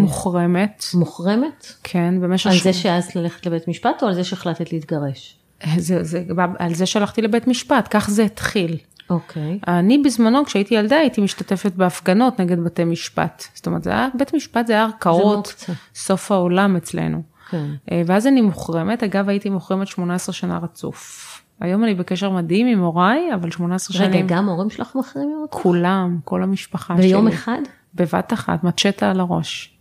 [0.00, 1.72] מוחרמת, מוחרמת?
[1.82, 2.46] כן, במשך...
[2.46, 5.36] על ש- זה שהעזת ללכת לבית משפט או על זה שהחלטת להתגרש?
[5.76, 6.24] זה, זה,
[6.58, 8.76] על זה שהלכתי לבית משפט, כך זה התחיל.
[9.12, 9.58] אוקיי.
[9.68, 13.44] אני בזמנו, כשהייתי ילדה, הייתי משתתפת בהפגנות נגד בתי משפט.
[13.54, 15.64] זאת אומרת, זה היה, בית משפט זה היה ערכאות.
[15.94, 17.22] סוף העולם אצלנו.
[17.50, 17.66] כן.
[17.92, 21.28] אה, ואז אני מוחרמת, אגב, הייתי מוחרמת 18 שנה רצוף.
[21.60, 25.54] היום אני בקשר מדהים עם הוריי, אבל 18 רגע, שנים, גם ההורים שלך מחרימים אותך?
[25.54, 27.06] כולם, כל המשפחה שלי.
[27.06, 27.60] ביום אחד?
[27.94, 29.78] בבת אחת, מצ'טה על הראש.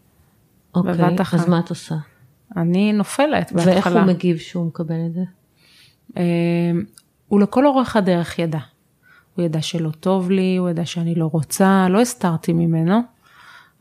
[0.75, 1.39] אוקיי, אחת.
[1.39, 1.95] אז מה את עושה?
[2.57, 3.73] אני נופלת בהתחלה.
[3.73, 5.21] ואיך הוא מגיב שהוא מקבל את זה?
[6.17, 6.23] אה,
[7.27, 8.59] הוא לכל אורך הדרך ידע.
[9.35, 12.99] הוא ידע שלא טוב לי, הוא ידע שאני לא רוצה, לא הסתרתי ממנו,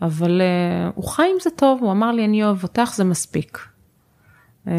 [0.03, 3.59] אבל uh, הוא חי עם זה טוב, הוא אמר לי, אני אוהב אותך, זה מספיק.
[4.67, 4.71] Uh,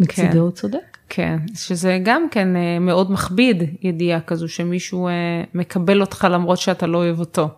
[0.00, 0.98] מצידו כן, הוא צודק.
[1.08, 5.08] כן, שזה גם כן uh, מאוד מכביד, ידיעה כזו, שמישהו
[5.54, 7.48] מקבל אותך למרות שאתה לא אוהב אותו.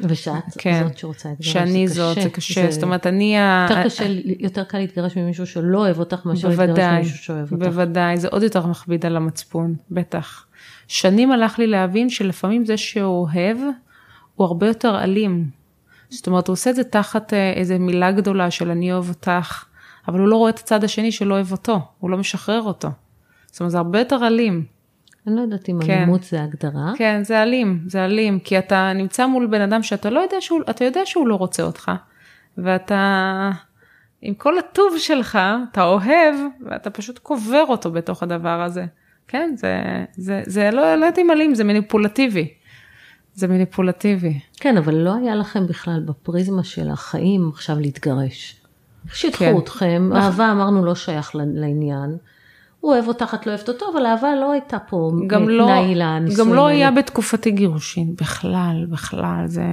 [0.00, 3.38] ושאת כן, זאת שרוצה להתגרש, שאני זאת, זה קשה, זאת אומרת, אני...
[3.38, 4.04] ה- יותר קשה,
[4.38, 7.66] יותר קל להתגרש ממישהו שלא אוהב אותך מאשר להתגרש ממישהו שאוהב אותך.
[7.66, 10.46] בוודאי, זה עוד יותר מכביד על המצפון, בטח.
[10.92, 13.56] שנים הלך לי להבין שלפעמים זה שאוהב,
[14.34, 15.50] הוא הרבה יותר אלים.
[16.10, 19.64] זאת אומרת, הוא עושה את זה תחת אה, איזה מילה גדולה של אני אוהב אותך,
[20.08, 22.88] אבל הוא לא רואה את הצד השני שלא אוהב אותו, הוא לא משחרר אותו.
[23.46, 24.64] זאת אומרת, זה הרבה יותר אלים.
[25.26, 25.92] אני לא יודעת אם כן.
[25.92, 26.92] אלימות זה הגדרה.
[26.96, 30.60] כן, זה אלים, זה אלים, כי אתה נמצא מול בן אדם שאתה לא יודע שהוא,
[30.70, 31.92] אתה יודע שהוא לא רוצה אותך,
[32.58, 33.50] ואתה,
[34.22, 35.38] עם כל הטוב שלך,
[35.72, 38.84] אתה אוהב, ואתה פשוט קובר אותו בתוך הדבר הזה.
[39.28, 42.48] כן, זה, זה, זה לא, לא יודעת אם אלים, זה מניפולטיבי.
[43.34, 44.40] זה מניפולטיבי.
[44.56, 48.62] כן, אבל לא היה לכם בכלל בפריזמה של החיים עכשיו להתגרש.
[49.12, 49.58] שיתחו כן.
[49.58, 52.16] אתכם, אהבה אמרנו לא שייך לעניין.
[52.80, 55.94] הוא אוהב אותך, את לא אוהבת אותו, אבל אהבה לא הייתה פה גם לא, תנאי
[55.94, 56.66] לנישואים גם לא.
[56.66, 59.64] היה בתקופתי גירושין, בכלל, בכלל, זה,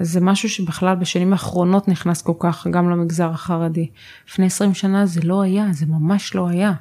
[0.00, 3.88] זה משהו שבכלל בשנים האחרונות נכנס כל כך גם למגזר החרדי.
[4.28, 6.72] לפני 20 שנה זה לא היה, זה ממש לא היה.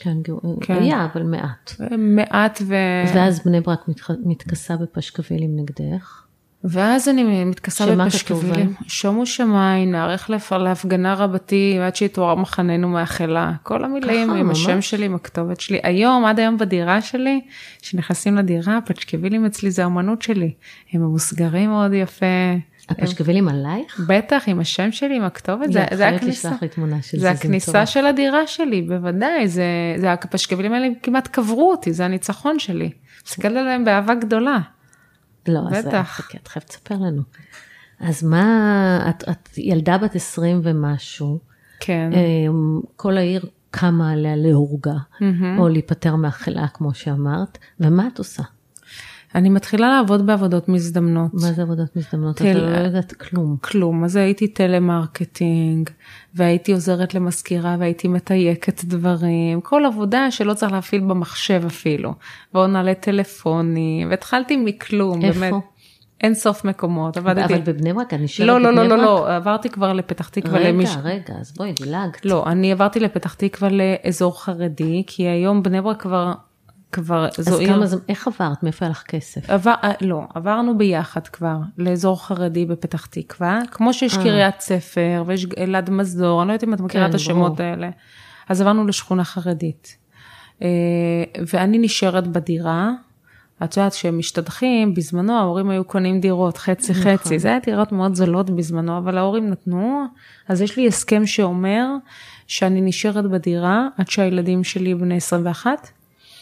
[0.00, 0.18] כן,
[0.60, 0.74] כן.
[0.82, 1.72] היה, אבל מעט.
[1.98, 2.74] מעט ו...
[3.14, 3.80] ואז בני ברק
[4.24, 6.25] מתכסה בפשקווילים נגדך.
[6.68, 8.74] ואז אני מתכסה בפשקווילים.
[8.86, 13.52] שומו שמיים, נערך להפגנה רבתי עד שיתואר מחננו מהחלה.
[13.62, 14.60] כל המילים ככה, עם ממש?
[14.60, 15.78] השם שלי, עם הכתובת שלי.
[15.82, 17.40] היום, עד היום בדירה שלי,
[17.82, 20.52] כשנכנסים לדירה, הפשקווילים אצלי זה האמנות שלי.
[20.92, 22.26] הם ממוסגרים מאוד יפה.
[22.88, 24.00] הפשקווילים עלייך?
[24.08, 26.50] בטח, עם השם שלי, עם הכתובת, זה, זה הכניסה.
[27.02, 27.86] של זה, הכניסה.
[27.86, 29.64] של הדירה שלי, בוודאי, זה,
[29.96, 32.90] זה הפשקווילים האלה כמעט קברו אותי, זה הניצחון שלי.
[33.26, 34.58] מסתכלת עליהם באהבה גדולה.
[35.48, 36.06] לא, אז בטח.
[36.10, 37.22] חכי, את חייבת לספר לנו.
[38.00, 41.38] אז מה, את, את ילדה בת 20 ומשהו,
[41.80, 42.10] כן.
[42.12, 44.96] אמ, כל העיר קמה עליה להורגה,
[45.58, 48.42] או להיפטר מהחלה, כמו שאמרת, ומה את עושה?
[49.36, 51.34] אני מתחילה לעבוד בעבודות מזדמנות.
[51.34, 52.36] מה זה עבודות מזדמנות?
[52.36, 53.56] תל- את לא יודעת כלום.
[53.60, 55.90] כלום, אז הייתי טלמרקטינג,
[56.34, 62.14] והייתי עוזרת למזכירה והייתי מתייקת דברים, כל עבודה שלא צריך להפעיל במחשב אפילו,
[62.54, 65.40] ועונה לטלפונים, והתחלתי מכלום, איפה?
[65.40, 65.54] באמת.
[66.20, 67.54] אין סוף מקומות, עבדתי.
[67.54, 68.96] אבל בבני ברק, אני נשארת לא, לא, לא, לא?
[68.96, 70.90] לא, עברתי כבר לפתח תקווה רגע.
[71.04, 72.24] רגע, אז בואי, דילגת.
[72.24, 76.32] לא, אני עברתי לפתח תקווה לאזור חרדי, כי היום בני ברק כבר,
[76.92, 77.68] כבר, זו אז עיר...
[77.68, 78.62] כמה זה, איך עברת?
[78.62, 79.50] מאיפה היה לך כסף?
[79.50, 84.22] עבר, אה, לא, עברנו ביחד כבר לאזור חרדי בפתח תקווה, כמו שיש אה.
[84.22, 87.70] קריית ספר ויש אלעד מזור, אני לא יודעת אם את מכירה כן, את השמות ברור.
[87.70, 87.90] האלה.
[88.48, 89.96] אז עברנו לשכונה חרדית.
[90.62, 90.68] אה,
[91.52, 92.90] ואני נשארת בדירה,
[93.64, 97.16] את יודעת שהם משתדכים, בזמנו ההורים היו קונים דירות חצי נכון.
[97.16, 100.04] חצי, זה היה דירות מאוד זולות בזמנו, אבל ההורים נתנו,
[100.48, 101.86] אז יש לי הסכם שאומר
[102.46, 105.90] שאני נשארת בדירה עד שהילדים שלי בני 21,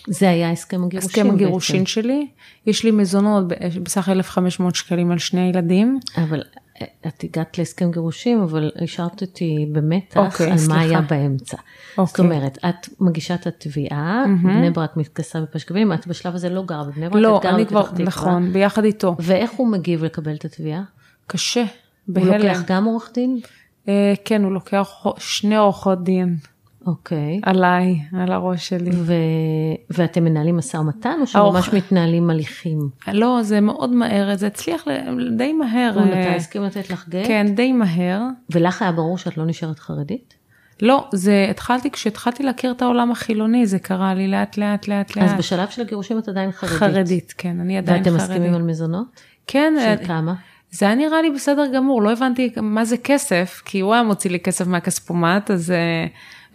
[0.09, 2.27] זה היה הסכם הגירושין הסכם הגירושין שלי.
[2.67, 3.45] יש לי מזונות
[3.83, 5.99] בסך 1,500 שקלים על שני ילדים.
[6.17, 6.43] אבל
[6.81, 10.75] אה, את הגעת להסכם גירושים, אבל השארת אותי במתח אוקיי, על סליחה.
[10.75, 11.57] מה היה באמצע.
[11.57, 11.61] Okay.
[11.97, 12.25] זאת אוקיי.
[12.25, 14.47] אומרת, את מגישה את התביעה, mm-hmm.
[14.47, 17.91] בני ברק מתכסה בפשקווים, את בשלב הזה לא גרה בבני ברק, לא, את גרה בפתח
[17.91, 18.05] תקווה.
[18.05, 19.17] נכון, ביחד איתו.
[19.19, 20.83] ואיך הוא מגיב לקבל את התביעה?
[21.27, 21.65] קשה,
[22.09, 22.29] בהלם.
[22.29, 23.41] הוא לוקח גם עורך דין?
[23.89, 26.37] אה, כן, הוא לוקח שני עורכות דין.
[26.87, 27.41] אוקיי.
[27.43, 27.51] Okay.
[27.51, 28.91] עליי, על הראש שלי.
[28.95, 29.15] ו...
[29.91, 31.75] ואתם מנהלים משא ומתן או שממש ארוכ...
[31.75, 32.79] מתנהלים הליכים?
[33.13, 34.85] לא, זה מאוד מהר, זה הצליח
[35.37, 35.93] די מהר.
[35.95, 37.27] הוא נתן, אה, הסכים לתת לך גט?
[37.27, 38.21] כן, די מהר.
[38.51, 40.35] ולך היה ברור שאת לא נשארת חרדית?
[40.83, 45.29] לא, זה התחלתי, כשהתחלתי להכיר את העולם החילוני, זה קרה לי לאט לאט לאט לאט.
[45.29, 46.79] אז בשלב של הגירושים את עדיין חרדית?
[46.79, 48.23] חרדית, כן, אני עדיין ואתם חרדית.
[48.23, 49.07] ואתם מסכימים על מזונות?
[49.47, 49.75] כן.
[49.79, 50.35] של אה, כמה?
[50.71, 54.31] זה היה נראה לי בסדר גמור, לא הבנתי מה זה כסף, כי הוא היה מוציא
[54.31, 56.07] לי כסף מהכספומט, אז אה,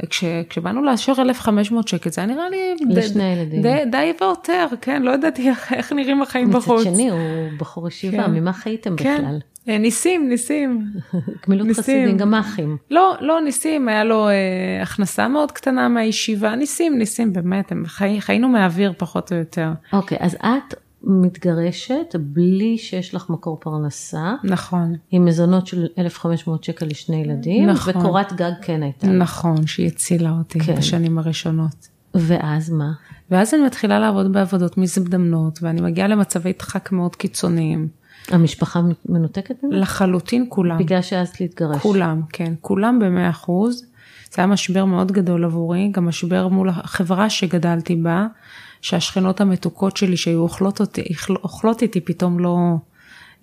[0.10, 2.76] כש, כשבאנו לאשר 1,500 שקל, זה היה נראה לי...
[2.90, 3.62] לשני ד, ילדים.
[3.62, 6.82] די, די ועותר, כן, לא ידעתי איך, איך נראים החיים בחוץ.
[6.82, 7.20] מצד שני, הוא
[7.58, 8.32] בחור ישיבה, כן.
[8.32, 9.18] ממה חייתם כן.
[9.18, 9.40] בכלל?
[9.70, 10.84] אה, ניסים, ניסים.
[11.48, 12.78] גמילות חסידים, גם אחים.
[12.92, 14.34] לא, לא ניסים, היה לו אה,
[14.82, 19.70] הכנסה מאוד קטנה מהישיבה, ניסים, ניסים, באמת, הם חי, חיינו מהאוויר פחות או יותר.
[19.94, 24.36] אוקיי, אז את מתגרשת בלי שיש לך מקור פרנסה.
[24.44, 24.96] נכון.
[25.12, 27.70] עם מזונות של 1,500 שקל לשני ילדים.
[27.70, 27.98] נכון.
[27.98, 29.08] וקורת גג כן הייתה.
[29.08, 30.76] נכון, שהיא הצילה אותי כן.
[30.76, 31.88] בשנים הראשונות.
[32.14, 32.92] ואז מה?
[33.32, 37.88] ואז אני מתחילה לעבוד בעבודות מזדמנות, ואני מגיעה למצבי דחק מאוד קיצוניים.
[38.30, 39.76] המשפחה מנותקת ממך?
[39.76, 40.78] לחלוטין כולם.
[40.78, 41.82] בגלל שאז להתגרש.
[41.82, 43.86] כולם, כן, כולם במאה אחוז.
[44.32, 48.28] זה היה משבר מאוד גדול עבורי, גם משבר מול החברה שגדלתי בה.
[48.82, 52.58] שהשכנות המתוקות שלי שהיו אוכלות, אותי, אוכלות איתי פתאום לא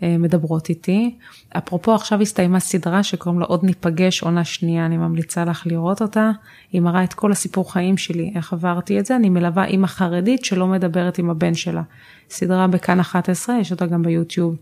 [0.02, 1.14] אה, מדברות איתי.
[1.56, 6.30] אפרופו עכשיו הסתיימה סדרה שקוראים לה עוד ניפגש עונה שנייה, אני ממליצה לך לראות אותה.
[6.72, 9.16] היא מראה את כל הסיפור חיים שלי, איך עברתי את זה.
[9.16, 11.82] אני מלווה אימא חרדית שלא מדברת עם הבן שלה.
[12.30, 14.56] סדרה בכאן 11, יש אותה גם ביוטיוב.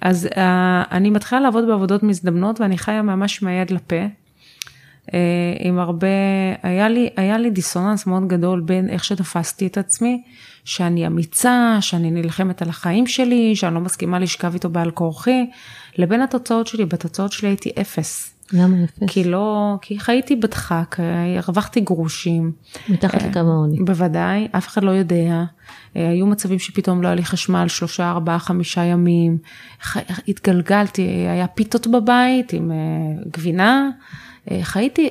[0.00, 0.38] אז uh,
[0.90, 3.96] אני מתחילה לעבוד בעבודות מזדמנות ואני חיה ממש מהיד לפה.
[5.14, 5.18] אה,
[5.58, 6.06] עם הרבה,
[6.62, 10.22] היה לי, היה לי דיסוננס מאוד גדול בין איך שתפסתי את עצמי,
[10.64, 15.46] שאני אמיצה, שאני נלחמת על החיים שלי, שאני לא מסכימה לשכב איתו בעל כורחי,
[15.98, 18.32] לבין התוצאות שלי, בתוצאות שלי הייתי אפס.
[18.52, 18.98] למה אפס?
[19.06, 20.96] כי לא, כי חייתי בדחק,
[21.38, 22.52] הרווחתי גרושים.
[22.88, 23.78] מתחת לקו העוני.
[23.84, 25.44] בוודאי, אף אחד לא יודע.
[25.96, 29.38] אה, היו מצבים שפתאום לא היה לי חשמל שלושה, ארבעה, חמישה ימים.
[30.28, 32.76] התגלגלתי, היה פיתות בבית עם אה,
[33.30, 33.90] גבינה.
[34.50, 35.10] אה, חייתי,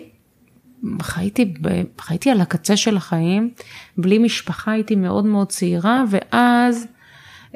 [1.02, 1.54] חייתי,
[2.00, 3.54] חייתי על הקצה של החיים,
[3.98, 6.88] בלי משפחה הייתי מאוד מאוד צעירה, ואז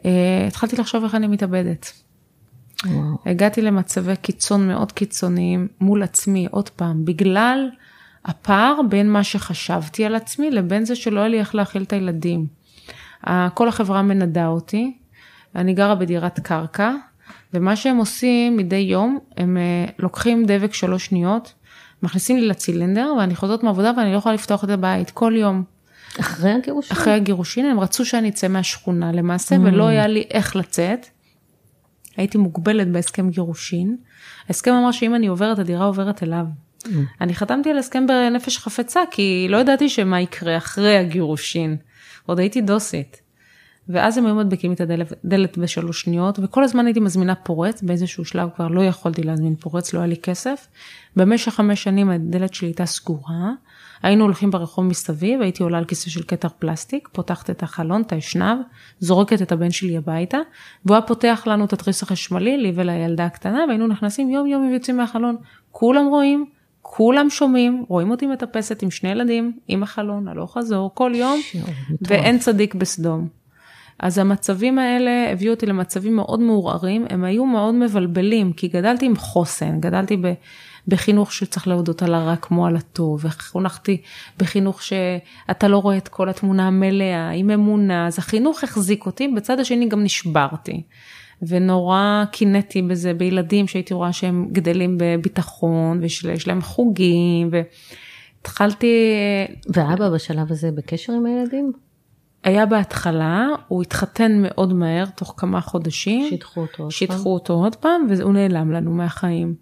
[0.05, 1.91] אה, התחלתי לחשוב איך אני מתאבדת.
[2.85, 3.17] וואו.
[3.25, 7.69] הגעתי למצבי קיצון מאוד קיצוניים מול עצמי, עוד פעם, בגלל
[8.25, 12.47] הפער בין מה שחשבתי על עצמי לבין זה שלא היה לי איך להאכיל את הילדים.
[13.53, 14.97] כל החברה מנדה אותי,
[15.55, 16.91] אני גרה בדירת קרקע,
[17.53, 21.53] ומה שהם עושים מדי יום, הם אה, לוקחים דבק שלוש שניות,
[22.05, 25.63] מכניסים לי לצילנדר ואני חוזרת מעבודה ואני לא יכולה לפתוח את הבית כל יום.
[26.19, 26.97] אחרי הגירושין?
[26.97, 29.59] אחרי הגירושין, הם רצו שאני אצא מהשכונה למעשה, mm.
[29.63, 31.07] ולא היה לי איך לצאת.
[32.17, 33.97] הייתי מוגבלת בהסכם גירושין.
[34.47, 36.45] ההסכם אמר שאם אני עוברת, הדירה עוברת אליו.
[36.83, 36.87] Mm.
[37.21, 41.77] אני חתמתי על הסכם בנפש חפצה, כי לא ידעתי שמה יקרה אחרי הגירושין.
[42.25, 43.21] עוד הייתי דוסית.
[43.89, 48.49] ואז הם היו מדביקים את הדלת בשלוש שניות, וכל הזמן הייתי מזמינה פורץ, באיזשהו שלב
[48.55, 50.67] כבר לא יכולתי להזמין פורץ, לא היה לי כסף.
[51.15, 53.51] במשך חמש שנים הדלת שלי הייתה סגורה,
[54.03, 58.11] היינו הולכים ברחוב מסביב, הייתי עולה על כיסא של כתר פלסטיק, פותחת את החלון, את
[58.11, 58.57] האשנב,
[58.99, 60.37] זורקת את הבן שלי הביתה,
[60.85, 64.97] והוא היה פותח לנו את התריס החשמלי, לי ולילדה הקטנה, והיינו נכנסים יום יום ויוצאים
[64.97, 65.35] מהחלון.
[65.71, 66.45] כולם רואים,
[66.81, 71.39] כולם שומעים, רואים אותי מטפסת עם שני ילדים, עם החלון, הלוך חזור, כל יום,
[72.01, 73.44] ואין צדיק בסדום.
[73.99, 79.15] אז המצבים האלה הביאו אותי למצבים מאוד מעורערים, הם היו מאוד מבלבלים, כי גדלתי עם
[79.15, 80.33] חוסן, גדלתי ב,
[80.87, 84.01] בחינוך שצריך להודות על הרע כמו על הטוב, וחונכתי
[84.39, 89.59] בחינוך שאתה לא רואה את כל התמונה המלאה, עם אמונה, אז החינוך החזיק אותי, בצד
[89.59, 90.81] השני גם נשברתי.
[91.41, 99.13] ונורא קינאתי בזה בילדים שהייתי רואה שהם גדלים בביטחון, ויש להם חוגים, והתחלתי...
[99.73, 101.84] ואבא בשלב הזה בקשר עם הילדים?
[102.45, 106.29] היה בהתחלה, הוא התחתן מאוד מהר, תוך כמה חודשים.
[106.29, 106.91] שידחו אותו עוד פעם.
[106.91, 109.55] שידחו אותו עוד פעם, והוא נעלם לנו מהחיים.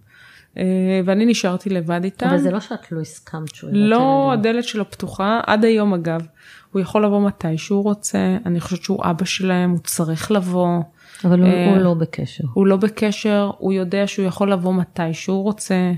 [0.57, 2.27] אה, ואני נשארתי לבד איתם.
[2.27, 6.27] אבל זה לא שאת לא הסכמת שהוא יבטל לא, הדלת שלו פתוחה, עד היום אגב.
[6.71, 10.79] הוא יכול לבוא מתי שהוא רוצה, אני חושבת שהוא אבא שלהם, הוא צריך לבוא.
[11.25, 12.43] אבל הוא, הוא אה, לא בקשר.
[12.53, 15.91] הוא לא בקשר, הוא יודע שהוא יכול לבוא מתי שהוא רוצה.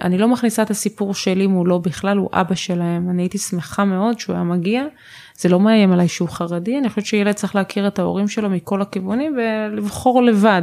[0.00, 3.10] אני לא מכניסה את הסיפור שלי מולו בכלל, הוא אבא שלהם.
[3.10, 4.84] אני הייתי שמחה מאוד שהוא היה מגיע.
[5.38, 8.82] זה לא מאיים עליי שהוא חרדי, אני חושבת שילד צריך להכיר את ההורים שלו מכל
[8.82, 10.62] הכיוונים ולבחור לבד.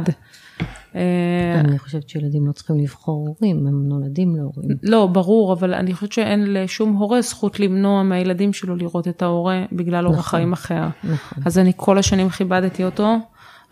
[0.94, 4.68] אה, אני חושבת שילדים לא צריכים לבחור הורים, הם נולדים להורים.
[4.82, 9.64] לא, ברור, אבל אני חושבת שאין לשום הורה זכות למנוע מהילדים שלו לראות את ההורה
[9.72, 10.86] בגלל אורח נכון, חיים אחר.
[11.04, 11.42] נכון.
[11.46, 13.16] אז אני כל השנים כיבדתי אותו,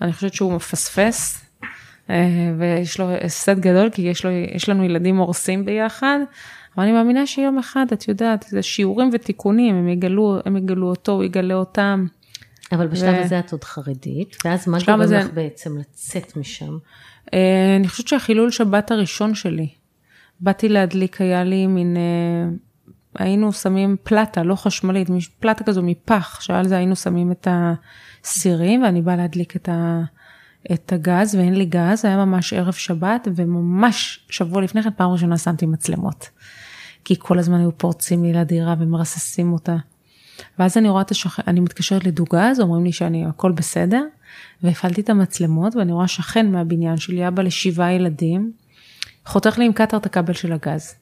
[0.00, 1.42] אני חושבת שהוא מפספס, אה,
[2.58, 6.18] ויש לו הפסד גדול, כי יש, לו, יש לנו ילדים הורסים ביחד,
[6.76, 11.12] אבל אני מאמינה שיום אחד, את יודעת, זה שיעורים ותיקונים, הם יגלו, הם יגלו אותו,
[11.12, 12.06] הוא יגלה אותם.
[12.72, 13.22] אבל בשלב ו...
[13.24, 15.18] הזה את עוד חרדית, ואז מה גורם הזה...
[15.18, 16.78] לך בעצם לצאת משם?
[17.34, 19.68] אה, אני חושבת שהחילול שבת הראשון שלי,
[20.40, 22.48] באתי להדליק, היה לי מין, אה,
[23.24, 25.08] היינו שמים פלטה, לא חשמלית,
[25.40, 30.02] פלטה כזו מפח, שעל זה היינו שמים את הסירים, ואני באה להדליק את, ה,
[30.72, 35.38] את הגז, ואין לי גז, היה ממש ערב שבת, וממש שבוע לפני כן, פעם ראשונה
[35.38, 36.28] שמתי מצלמות.
[37.04, 39.76] כי כל הזמן היו פורצים לי לדירה ומרססים אותה.
[40.58, 44.04] ואז אני רואה את השכן, אני מתקשרת לדוגז, אומרים לי שאני, הכל בסדר,
[44.62, 48.52] והפעלתי את המצלמות ואני רואה שכן מהבניין שלי, אבא לשבעה ילדים,
[49.26, 50.94] חותך לי עם קטר את הכבל של הגז.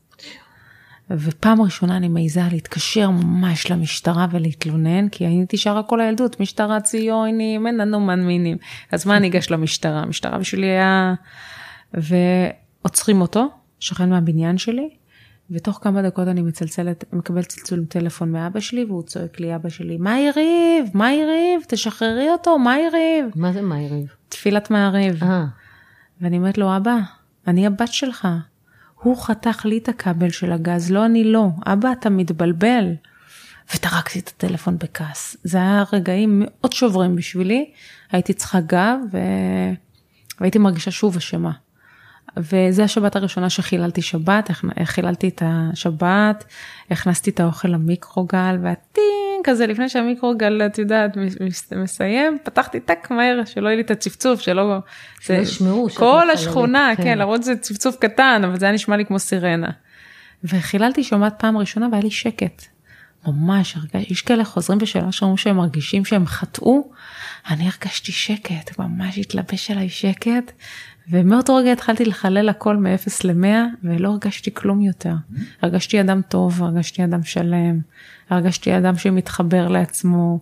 [1.11, 7.67] ופעם ראשונה אני מעיזה להתקשר ממש למשטרה ולהתלונן, כי הייתי שרה כל הילדות, משטרה ציונים,
[7.67, 8.57] אין לנו מנמינים.
[8.93, 10.01] אז מה אני אגש למשטרה?
[10.01, 11.15] המשטרה בשבילי היה...
[11.95, 13.49] ועוצרים אותו,
[13.81, 14.91] שכן מהבניין שלי,
[15.51, 19.97] ותוך כמה דקות אני מצלצלת, מקבל צלצול טלפון מאבא שלי, והוא צועק לי, אבא שלי,
[19.97, 20.91] מה יריב?
[20.95, 21.63] מה יריב?
[21.69, 23.25] תשחררי אותו, מה יריב?
[23.35, 24.15] מה זה מה יריב?
[24.29, 25.25] תפילת מעריב.
[25.25, 25.45] אה.
[26.21, 26.97] ואני אומרת לו, אבא,
[27.47, 28.29] אני הבת שלך.
[29.03, 31.49] הוא חתך לי את הכבל של הגז, לא אני לא.
[31.67, 32.95] אבא, אתה מתבלבל.
[33.75, 35.37] וטרקתי את הטלפון בכעס.
[35.45, 37.71] זה היה רגעים מאוד שוברים בשבילי,
[38.13, 39.19] הייתי צריכה גב, ו...
[40.41, 41.53] והייתי מרגישה שוב אשמה.
[42.37, 44.51] וזו השבת הראשונה שחיללתי שבת,
[44.85, 46.45] חיללתי את השבת,
[46.91, 51.17] הכנסתי את האוכל למיקרוגל, והטינג כזה, לפני שהמיקרוגל, את יודעת,
[51.77, 54.79] מסיים, פתחתי טק מהר, שלא יהיה לי את הצפצוף, שלא...
[55.21, 55.89] שלא ישמעו.
[55.95, 59.71] כל השכונה, כן, כן למרות שזה צפצוף קטן, אבל זה היה נשמע לי כמו סירנה.
[60.45, 62.63] וחיללתי שבת פעם ראשונה והיה לי שקט.
[63.27, 66.91] ממש, יש כאלה חוזרים בשאלה שאומרים שהם מרגישים שהם חטאו,
[67.51, 70.53] אני הרגשתי שקט, ממש התלבש עליי שקט,
[71.11, 73.47] ומאותו רגע התחלתי לחלל הכל מ-0 ל-100
[73.85, 75.15] ולא הרגשתי כלום יותר.
[75.63, 77.81] הרגשתי אדם טוב, הרגשתי אדם שלם,
[78.31, 80.39] הרגשתי אדם שמתחבר לעצמו,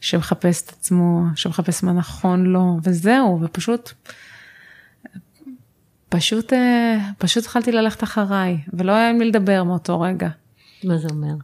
[0.00, 3.92] שמחפש את עצמו, שמחפש מה נכון לו, וזהו, ופשוט,
[6.08, 10.28] פשוט, אה, פשוט התחלתי ללכת אחריי, ולא היה עם מי לדבר מאותו רגע.
[10.84, 11.34] מה זה אומר?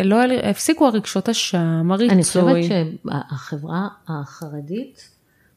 [0.00, 2.14] לא, הפסיקו הרגשות אשם, הריצוי.
[2.14, 5.10] אני חושבת שהחברה החרדית,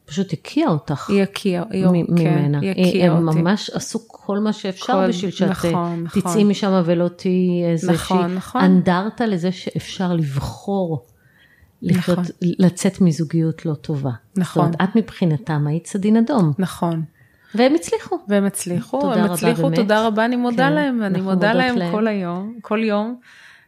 [0.06, 1.10] פשוט הקיאה אותך.
[1.10, 2.16] היא הקיאה, היא ממנה.
[2.22, 3.28] כן, היא הקיאה אותי.
[3.28, 6.42] הם ממש עשו כל מה שאפשר כל, בשביל שאת נכון, תצאי נכון.
[6.42, 8.60] משם ולא תהיי איזושהי נכון, נכון.
[8.60, 11.06] אנדרטה לזה שאפשר לבחור.
[11.82, 12.34] לחיות, נכון.
[12.42, 14.10] לצאת מזוגיות לא טובה.
[14.36, 14.64] נכון.
[14.64, 16.52] זאת אומרת, את מבחינתם היית סדין אדום.
[16.58, 17.02] נכון.
[17.54, 18.18] והם הצליחו.
[18.28, 19.76] והם הצליחו, הם הצליחו, באמת.
[19.76, 23.16] תודה רבה, אני מודה כן, להם, אני מודה להם, להם כל היום, כל יום.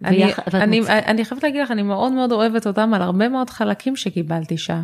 [0.05, 0.87] אני, אני, מצ...
[0.89, 4.83] אני חייבת להגיד לך, אני מאוד מאוד אוהבת אותם על הרבה מאוד חלקים שקיבלתי שם.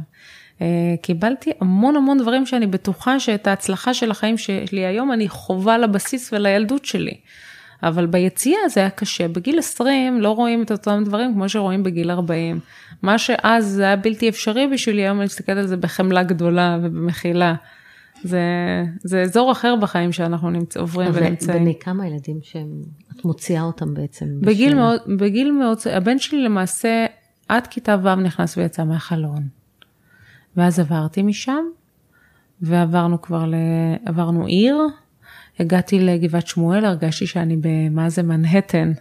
[0.62, 5.79] אה, קיבלתי המון המון דברים שאני בטוחה שאת ההצלחה של החיים שלי היום אני חווה
[5.79, 7.14] לבסיס ולילדות שלי.
[7.83, 9.29] אבל ביציאה זה היה קשה.
[9.29, 12.61] בגיל 20 לא רואים את אותם דברים כמו שרואים בגיל 40.
[13.03, 17.55] מה שאז זה היה בלתי אפשרי בשבילי, היום אני מסתכלת על זה בחמלה גדולה ובמחילה.
[18.25, 18.40] זה,
[19.05, 21.59] זה אזור אחר בחיים שאנחנו נמצא, עוברים ונמצאים.
[21.59, 24.27] בני כמה ילדים שאת מוציאה אותם בעצם?
[24.40, 27.07] בגיל מאוד, בגיל מאוד, הבן שלי למעשה
[27.48, 29.62] עד כיתה ו' נכנס ויצא מהחלון.
[30.56, 31.64] ואז עברתי משם,
[32.60, 33.54] ועברנו כבר, ל...
[34.06, 34.78] עברנו עיר,
[35.58, 38.92] הגעתי לגבעת שמואל, הרגשתי שאני במה זה מנהטן.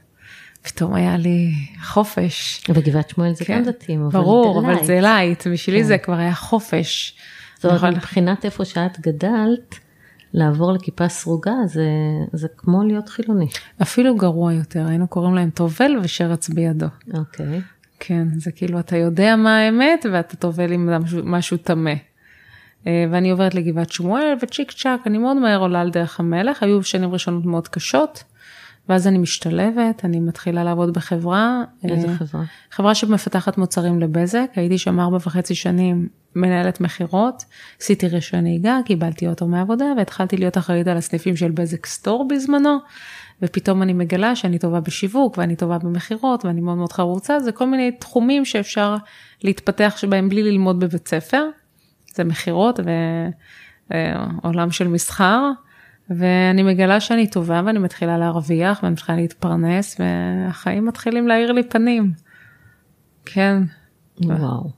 [0.61, 1.51] פתאום היה לי
[1.83, 2.63] חופש.
[2.69, 5.87] וגבעת שמואל זה כן, גם דתיים, אבל ברור, אבל זה light, בשבילי כן.
[5.87, 7.15] זה כבר היה חופש.
[7.55, 9.75] זאת אומרת, מבחינת איפה שאת גדלת,
[10.33, 11.87] לעבור לכיפה סרוגה זה,
[12.33, 13.47] זה כמו להיות חילוני.
[13.81, 16.85] אפילו גרוע יותר, היינו קוראים להם טובל ושרץ בידו.
[17.13, 17.61] אוקיי.
[18.03, 20.89] כן, זה כאילו אתה יודע מה האמת ואתה טובל עם
[21.23, 21.93] משהו טמא.
[22.87, 26.83] אה, ואני עוברת לגבעת שמואל וצ'יק צ'אק, אני מאוד מהר עולה על דרך המלך, היו
[26.83, 28.23] שנים ראשונות מאוד קשות,
[28.89, 31.63] ואז אני משתלבת, אני מתחילה לעבוד בחברה.
[31.83, 32.43] איזה אה, חברה?
[32.71, 37.45] חברה שמפתחת מוצרים לבזק, הייתי שם ארבע וחצי שנים מנהלת מכירות,
[37.81, 42.77] עשיתי רישיון נהיגה, קיבלתי אוטו מעבודה והתחלתי להיות אחראית על הסניפים של בזק סטור בזמנו.
[43.41, 47.67] ופתאום אני מגלה שאני טובה בשיווק ואני טובה במכירות ואני מאוד מאוד חרוצה, זה כל
[47.67, 48.95] מיני תחומים שאפשר
[49.43, 51.43] להתפתח שבהם בלי ללמוד בבית ספר,
[52.13, 52.79] זה מכירות
[53.89, 55.51] ועולם של מסחר,
[56.09, 62.11] ואני מגלה שאני טובה ואני מתחילה להרוויח ואני מתחילה להתפרנס והחיים מתחילים להאיר לי פנים.
[63.25, 63.57] כן.
[64.25, 64.69] וואו.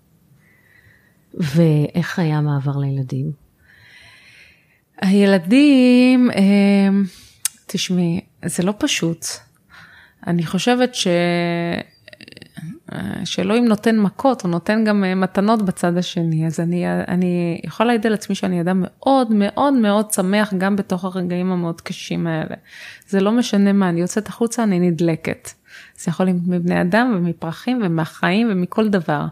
[1.33, 3.31] ואיך היה המעבר לילדים?
[5.01, 6.89] הילדים, אה,
[7.67, 9.25] תשמעי, זה לא פשוט.
[10.27, 11.07] אני חושבת ש...
[13.25, 18.07] שאלוהים נותן מכות, הוא נותן גם אה, מתנות בצד השני, אז אני, אני יכולה להעיד
[18.07, 22.55] על עצמי שאני אדם מאוד מאוד מאוד שמח גם בתוך הרגעים המאוד קשים האלה.
[23.07, 25.49] זה לא משנה מה, אני יוצאת החוצה, אני נדלקת.
[25.97, 29.25] זה יכול להיות מבני אדם ומפרחים ומהחיים ומכל דבר.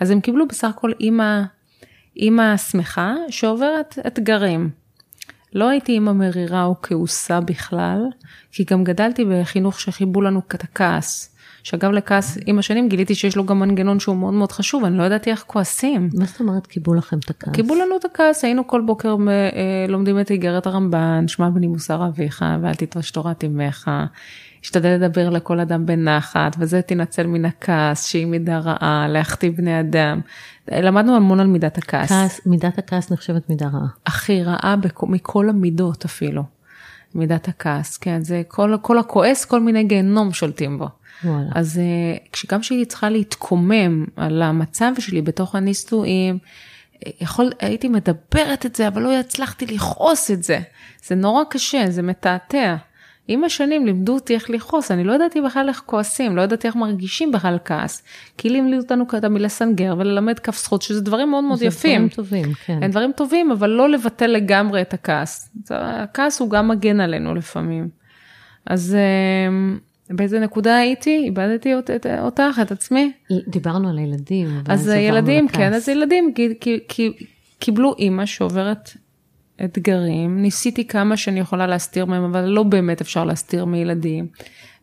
[0.00, 1.42] אז הם קיבלו בסך הכל אימא,
[2.16, 4.70] אימא שמחה שעוברת אתגרים.
[5.54, 8.00] לא הייתי אימא מרירה או כעוסה בכלל,
[8.52, 11.34] כי גם גדלתי בחינוך שכיבו לנו את הכעס.
[11.64, 15.02] שאגב לכעס עם השנים גיליתי שיש לו גם מנגנון שהוא מאוד מאוד חשוב, אני לא
[15.02, 16.08] ידעתי איך כועסים.
[16.14, 17.54] מה זאת אומרת קיבלו לכם את הכעס?
[17.54, 22.06] כיבו לנו את הכעס, היינו כל בוקר אה, לומדים את איגרת הרמב"ן, שמע בני מוסר
[22.06, 23.90] אביך ואל תיטוש תורת אמך.
[24.64, 30.20] השתדל לדבר לכל אדם בנחת, ובזה תינצל מן הכעס, שהיא מידה רעה, להחטיא בני אדם.
[30.72, 32.08] למדנו המון על מידת הכעס.
[32.08, 33.86] כעס, מידת הכעס נחשבת מידה רעה.
[34.06, 35.02] הכי רעה בכ...
[35.02, 36.42] מכל המידות אפילו.
[37.14, 40.88] מידת הכעס, כן, זה כל, כל הכועס, כל מיני גיהנום שולטים בו.
[41.24, 41.46] וואלה.
[41.54, 46.38] אז אה, כשגם שהיא צריכה להתקומם על המצב שלי בתוך הנישואים,
[47.20, 50.58] יכול, הייתי מדברת את זה, אבל לא הצלחתי לכעוס את זה.
[51.06, 52.76] זה נורא קשה, זה מתעתע.
[53.28, 56.76] עם השנים לימדו אותי איך לכעוס, אני לא ידעתי בכלל איך כועסים, לא ידעתי איך
[56.76, 58.02] מרגישים בכלל כעס.
[58.38, 61.90] כי לימדו אותנו תמיד לסנגר וללמד כף זכות, שזה דברים מאוד מאוד יפים.
[61.90, 62.82] זה דברים טובים, כן.
[62.82, 65.50] הם דברים טובים, אבל לא לבטל לגמרי את הכעס.
[65.70, 67.88] הכעס הוא גם מגן עלינו לפעמים.
[68.66, 68.96] אז
[69.48, 69.78] אמ,
[70.10, 71.22] באיזה נקודה הייתי?
[71.24, 71.74] איבדתי
[72.20, 73.12] אותך, את עצמי?
[73.48, 74.48] דיברנו על הילדים.
[74.68, 76.34] אז הילדים, כן, אז ילדים
[77.58, 78.90] קיבלו אימא שעוברת
[79.64, 84.26] אתגרים, ניסיתי כמה שאני יכולה להסתיר מהם, אבל לא באמת אפשר להסתיר מילדים.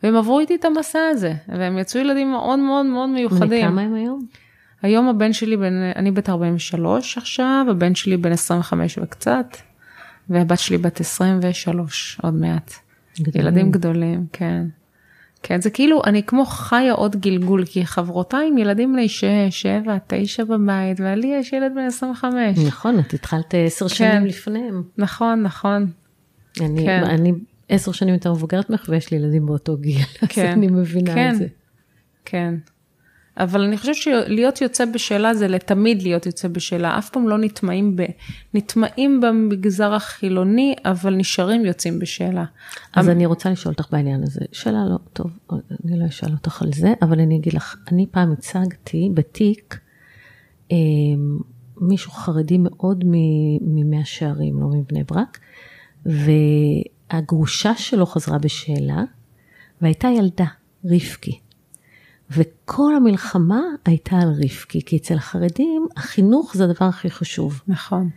[0.02, 3.66] והם עברו איתי את המסע הזה, והם יצאו ילדים מאוד מאוד מאוד מיוחדים.
[3.66, 4.26] וכמה הם היום?
[4.82, 9.56] היום הבן שלי, בן, אני בת 43 עכשיו, הבן שלי בן 25 וקצת,
[10.28, 12.72] והבת שלי בת 23 עוד מעט.
[13.20, 13.46] גדולים.
[13.46, 14.66] ילדים גדולים, כן.
[15.42, 19.96] כן, זה כאילו, אני כמו חיה עוד גלגול, כי חברותיי עם ילדים בני 6, 7,
[20.06, 22.58] 9 בבית, ולי יש ילד בן 25.
[22.58, 23.94] נכון, את התחלת 10 כן.
[23.94, 24.82] שנים לפניהם.
[24.98, 25.86] נכון, נכון.
[26.60, 27.04] אני, כן.
[27.04, 27.32] אני
[27.68, 30.48] 10 שנים יותר מבוגרת ממך, ויש לי ילדים באותו גיל, כן.
[30.48, 31.30] אז אני מבינה כן.
[31.30, 31.46] את זה.
[32.24, 32.54] כן.
[33.36, 37.96] אבל אני חושבת שלהיות יוצא בשאלה זה לתמיד להיות יוצא בשאלה, אף פעם לא נטמעים,
[37.96, 38.02] ב,
[38.54, 42.44] נטמעים במגזר החילוני, אבל נשארים יוצאים בשאלה.
[42.94, 45.30] אז אני רוצה לשאול אותך בעניין הזה, שאלה לא, טוב,
[45.84, 49.78] אני לא אשאל אותך על זה, אבל אני אגיד לך, אני פעם הצגתי בתיק
[50.72, 50.76] אה,
[51.80, 53.04] מישהו חרדי מאוד
[53.60, 55.38] ממאה שערים, לא מבני ברק,
[57.12, 59.02] והגרושה שלו חזרה בשאלה,
[59.82, 60.46] והייתה ילדה,
[60.84, 61.38] רבקי.
[62.36, 67.62] וכל המלחמה הייתה על רבקי, כי אצל החרדים החינוך זה הדבר הכי חשוב.
[67.68, 68.10] נכון.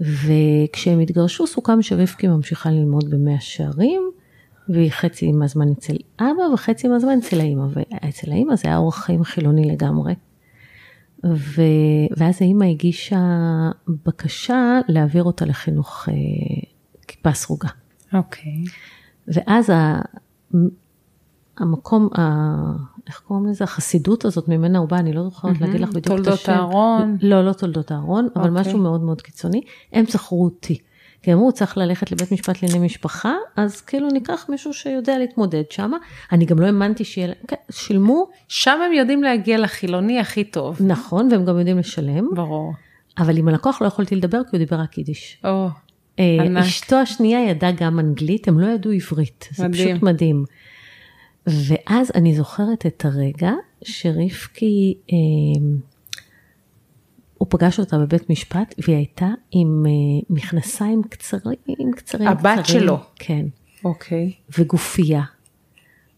[0.00, 4.02] וכשהם התגרשו סוכם שרבקי ממשיכה ללמוד במאה שערים,
[4.68, 9.24] והיא חצי מהזמן אצל אבא וחצי מהזמן אצל האימא, ואצל האימא זה היה אורח חיים
[9.24, 10.14] חילוני לגמרי.
[11.24, 11.62] ו...
[12.16, 13.20] ואז האימא הגישה
[14.06, 16.14] בקשה להעביר אותה לחינוך אה,
[17.08, 17.68] כיפה סרוגה.
[18.12, 18.64] אוקיי.
[19.28, 20.00] ואז ה...
[21.58, 22.08] המקום.
[23.08, 23.64] איך קוראים לזה?
[23.64, 25.60] החסידות הזאת ממנה הוא בא, אני לא זוכרת mm-hmm.
[25.60, 26.24] להגיד לך בדיוק את השם.
[26.24, 27.16] תולדות אהרון.
[27.22, 28.48] לא, לא תולדות אהרון, אבל okay.
[28.48, 28.60] אוקיי.
[28.60, 29.60] משהו מאוד מאוד קיצוני.
[29.92, 30.78] הם זכרו אותי.
[31.22, 35.92] כי אמרו, צריך ללכת לבית משפט לענייני משפחה, אז כאילו ניקח מישהו שיודע להתמודד שם.
[36.32, 38.28] אני גם לא האמנתי שיהיה, כן, שילמו.
[38.48, 40.76] שם הם יודעים להגיע לחילוני הכי טוב.
[40.80, 42.28] נכון, והם גם יודעים לשלם.
[42.34, 42.72] ברור.
[43.18, 45.40] אבל עם הלקוח לא יכולתי לדבר, כי הוא דיבר רק יידיש.
[45.44, 46.64] או, oh, ענק.
[46.64, 49.48] אשתו השנייה ידעה גם אנגלית, הם לא ידעו עברית.
[49.58, 49.72] מדהים.
[49.72, 50.44] זה פשוט מדהים.
[51.48, 55.16] ואז אני זוכרת את הרגע שרבקי, אה,
[57.38, 62.28] הוא פגש אותה בבית משפט והיא הייתה עם אה, מכנסיים קצרים, קצרים.
[62.28, 62.98] הבת קצרים, שלו.
[63.16, 63.46] כן.
[63.84, 64.32] אוקיי.
[64.58, 65.22] וגופייה.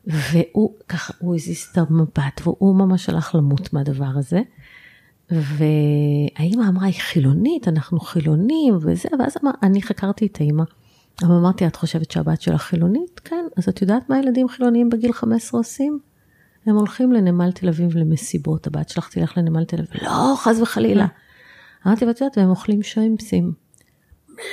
[0.06, 4.40] והוא ככה, הוא הזיז את המבט והוא ממש הלך למות מהדבר הזה.
[5.30, 10.64] והאימא אמרה, היא חילונית, אנחנו חילונים וזה, ואז אמר, אני חקרתי את האימא.
[11.22, 13.20] אבל אמרתי, את חושבת שהבת שלך חילונית?
[13.24, 13.44] כן.
[13.56, 15.98] אז את יודעת מה ילדים חילוניים בגיל 15 עושים?
[16.66, 20.02] הם הולכים לנמל תל אביב למסיבות, הבת שלך תלך לנמל תל אביב.
[20.02, 21.06] לא, חס וחלילה.
[21.86, 23.52] אמרתי, ואת יודעת, והם אוכלים שרימפסים.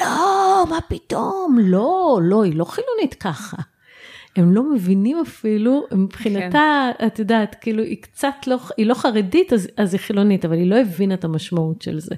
[0.01, 1.57] לא, מה פתאום?
[1.61, 3.57] לא, לא, היא לא חילונית ככה.
[4.35, 7.07] הם לא מבינים אפילו, מבחינתה, כן.
[7.07, 10.69] את יודעת, כאילו, היא קצת לא, היא לא חרדית, אז, אז היא חילונית, אבל היא
[10.69, 12.15] לא הבינה את המשמעות של זה.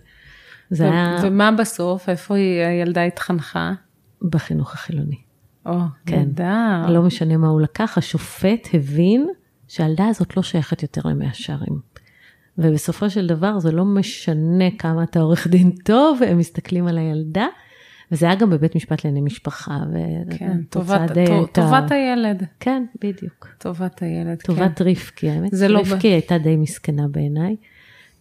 [0.70, 1.18] זה ו- היה...
[1.24, 3.74] ומה בסוף, איפה היא, הילדה התחנכה?
[4.22, 5.18] בחינוך החילוני.
[5.66, 6.18] או, כן.
[6.18, 6.90] נהדר.
[6.92, 9.28] לא משנה מה הוא לקח, השופט הבין
[9.68, 11.80] שהילדה הזאת לא שייכת יותר למאה שערים.
[12.58, 17.46] ובסופו של דבר זה לא משנה כמה אתה עורך דין טוב, הם מסתכלים על הילדה,
[18.12, 19.78] וזה היה גם בבית משפט לענייני משפחה.
[19.94, 22.44] ו- כן, אתה טובת, צד, אה, טוב- את ה- טובת הילד.
[22.60, 23.48] כן, בדיוק.
[23.58, 24.54] טובת הילד, כן.
[24.54, 27.56] טובת רבקי, האמת, זה לא רבקי הייתה די מסכנה בעיניי,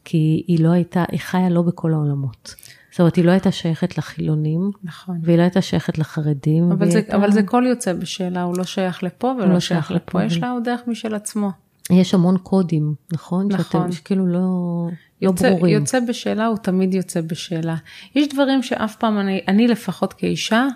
[0.05, 2.55] כי היא לא הייתה, היא חיה לא בכל העולמות.
[2.99, 5.18] זאת אומרת, היא לא הייתה שייכת לחילונים, נכון.
[5.22, 6.72] והיא לא הייתה שייכת לחרדים.
[6.72, 9.90] אבל זה, הייתה- אבל זה כל יוצא בשאלה, הוא לא שייך לפה ולא לא שייך
[9.90, 11.51] לפה, לפה, יש ו- לה עוד דרך משל עצמו.
[11.90, 13.46] יש המון קודים, נכון?
[13.53, 13.64] נכון.
[13.82, 14.88] שאתם, שכאילו לא, לא
[15.22, 15.74] יוצא, ברורים.
[15.78, 17.76] יוצא בשאלה, הוא תמיד יוצא בשאלה.
[18.14, 20.66] יש דברים שאף פעם, אני, אני לפחות כאישה,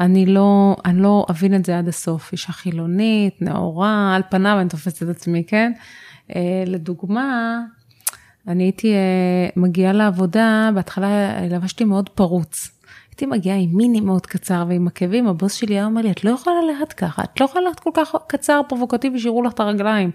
[0.00, 2.32] אני לא, אני לא אבין את זה עד הסוף.
[2.32, 5.72] אישה חילונית, נאורה, על פניו אני תופסת את עצמי, כן?
[6.36, 7.58] אה, לדוגמה,
[8.48, 12.70] אני הייתי אה, מגיעה לעבודה, בהתחלה לבשתי מאוד פרוץ.
[13.10, 16.30] הייתי מגיעה עם מיני מאוד קצר ועם עקבים, הבוס שלי היה אומר לי, את לא
[16.30, 20.10] יכולה ללכת ככה, את לא יכולה ללכת כל כך קצר, פרובוקטיבי, שיראו לך את הרגליים.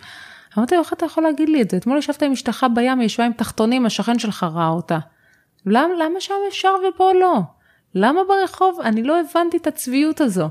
[0.57, 1.77] אמרתי לו, איך אתה יכול להגיד לי את זה?
[1.77, 4.97] אתמול ישבת עם אשתך בים, ישבה עם תחתונים, השכן שלך ראה אותה.
[5.65, 7.39] למה, למה שם אפשר ופה לא?
[7.95, 8.79] למה ברחוב?
[8.83, 10.49] אני לא הבנתי את הצביעות הזו.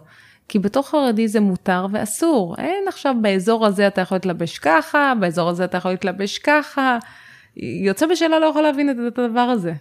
[0.48, 2.54] כי בתוך חרדי זה מותר ואסור.
[2.58, 6.98] אין עכשיו באזור הזה אתה יכול להתלבש ככה, באזור הזה אתה יכול להתלבש ככה.
[7.58, 9.72] יוצא בשאלה לא יכול להבין את הדבר הזה.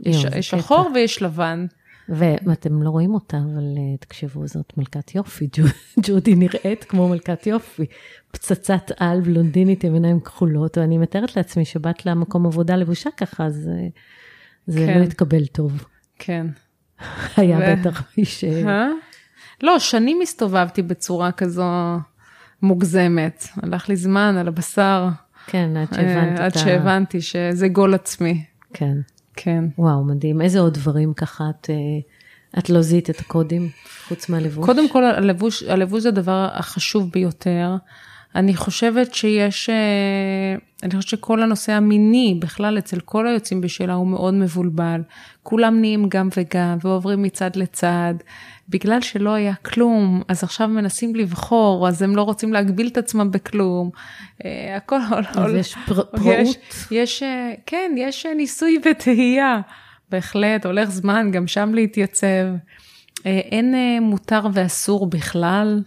[0.00, 0.50] יש, זה יש.
[0.50, 1.66] שחור ויש לבן.
[2.08, 5.48] ואתם לא רואים אותה, אבל אה, תקשיבו, זאת מלכת יופי.
[5.52, 5.62] ג'ו-
[6.06, 7.86] ג'ודי נראית כמו מלכת יופי.
[8.30, 13.70] פצצת על, בלונדינית עם עיניים כחולות, ואני מתארת לעצמי שבאת למקום עבודה לבושה ככה, אז
[13.72, 13.86] אה,
[14.66, 14.98] זה כן.
[14.98, 15.84] לא התקבל טוב.
[16.18, 16.46] כן.
[17.36, 18.44] היה ו- בטח מי ש...
[19.62, 21.64] לא, שנים הסתובבתי בצורה כזו
[22.62, 23.44] מוגזמת.
[23.62, 25.08] הלך לי זמן על הבשר.
[25.46, 26.58] כן, עד אה, שהבנת עד את ה...
[26.58, 28.44] שהבנתי שזה גול עצמי.
[28.72, 28.96] כן.
[29.36, 29.64] כן.
[29.78, 30.42] וואו, מדהים.
[30.42, 31.74] איזה עוד דברים ככה את, אה,
[32.58, 33.68] את לא זיהית את הקודים,
[34.08, 34.66] חוץ מהלבוש?
[34.66, 37.76] קודם כל, הלבוש, הלבוש זה הדבר החשוב ביותר.
[38.34, 39.74] אני חושבת שיש, אה,
[40.82, 45.00] אני חושבת שכל הנושא המיני בכלל אצל כל היוצאים בשאלה הוא מאוד מבולבל.
[45.42, 48.14] כולם נהיים גם וגם ועוברים מצד לצד.
[48.68, 53.30] בגלל שלא היה כלום, אז עכשיו מנסים לבחור, אז הם לא רוצים להגביל את עצמם
[53.30, 53.90] בכלום.
[54.44, 54.98] אה, הכל...
[55.34, 56.56] אז יש פר- יש, פראות.
[56.90, 59.60] יש, אה, כן, יש ניסוי וטעייה.
[60.10, 62.46] בהחלט, הולך זמן גם שם להתייצב.
[63.24, 65.82] אין מותר ואסור בכלל,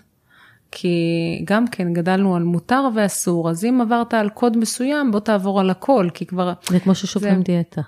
[0.79, 0.97] כי
[1.45, 5.69] גם כן גדלנו על מותר ואסור, אז אם עברת על קוד מסוים, בוא תעבור על
[5.69, 7.81] הכל, כי כבר, זה כמו ששוברים זה- דיאטה.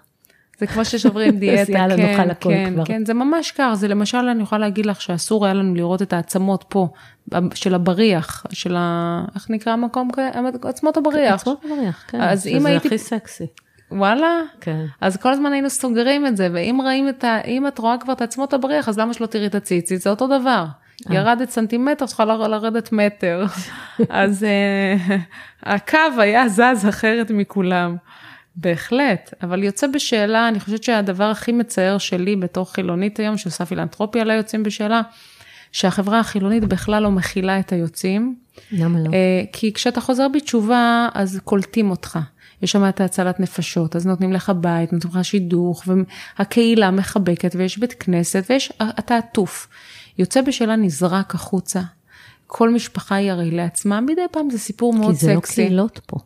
[0.59, 2.85] זה כמו ששוברים דיאטה, יאללה, כן, נאכל הכל כן, כבר.
[2.85, 6.13] כן, זה ממש כך, זה למשל, אני יכולה להגיד לך שאסור היה לנו לראות את
[6.13, 6.87] העצמות פה,
[7.53, 9.25] של הבריח, של ה...
[9.35, 10.09] איך נקרא המקום?
[10.13, 10.19] כ-
[10.65, 11.33] עצמות הבריח.
[11.33, 12.21] עצמות בריח, כן.
[12.21, 13.45] אז אם הייתי- הכי סקסי.
[13.91, 14.41] וואלה?
[14.61, 14.85] כן.
[15.01, 17.41] אז כל הזמן היינו סוגרים את זה, ואם רואים את ה...
[17.41, 20.01] אם את רואה כבר את עצמות הבריח, אז למה שלא תראי את הציצית?
[20.01, 20.65] זה אותו דבר.
[21.09, 23.45] ירדת סנטימטר, צריכה לרדת מטר.
[24.09, 25.13] אז uh,
[25.63, 27.95] הקו היה זז אחרת מכולם.
[28.55, 34.23] בהחלט, אבל יוצא בשאלה, אני חושבת שהדבר הכי מצער שלי בתור חילונית היום, שעושה פילנטרופיה
[34.23, 35.01] ליוצאים בשאלה,
[35.71, 38.35] שהחברה החילונית בכלל לא מכילה את היוצאים.
[38.71, 39.09] למה לא?
[39.13, 42.19] אה, כי כשאתה חוזר בתשובה, אז קולטים אותך.
[42.61, 45.83] יש שם את הצלת נפשות, אז נותנים לך בית, נותנים לך שידוך,
[46.39, 49.67] והקהילה מחבקת, ויש בית כנסת, ויש, אתה עטוף.
[50.19, 51.81] יוצא בשאלה נזרק החוצה.
[52.47, 55.55] כל משפחה היא הרי לעצמה, מדי פעם זה סיפור מאוד כי זה לא סקסי.
[55.55, 56.17] קהילות פה.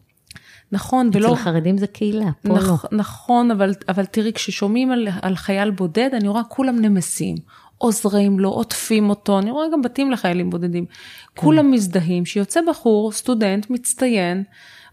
[0.72, 1.34] נכון, אצל ולא...
[1.34, 2.56] החרדים זה קהילה, פה לא.
[2.56, 7.36] נכ, נכון, אבל, אבל תראי, כששומעים על, על חייל בודד, אני רואה כולם נמסים,
[7.78, 10.86] עוזרים לו, עוטפים אותו, אני רואה גם בתים לחיילים בודדים.
[10.86, 11.41] כן.
[11.41, 14.44] כולם מזדהים, שיוצא בחור, סטודנט, מצטיין,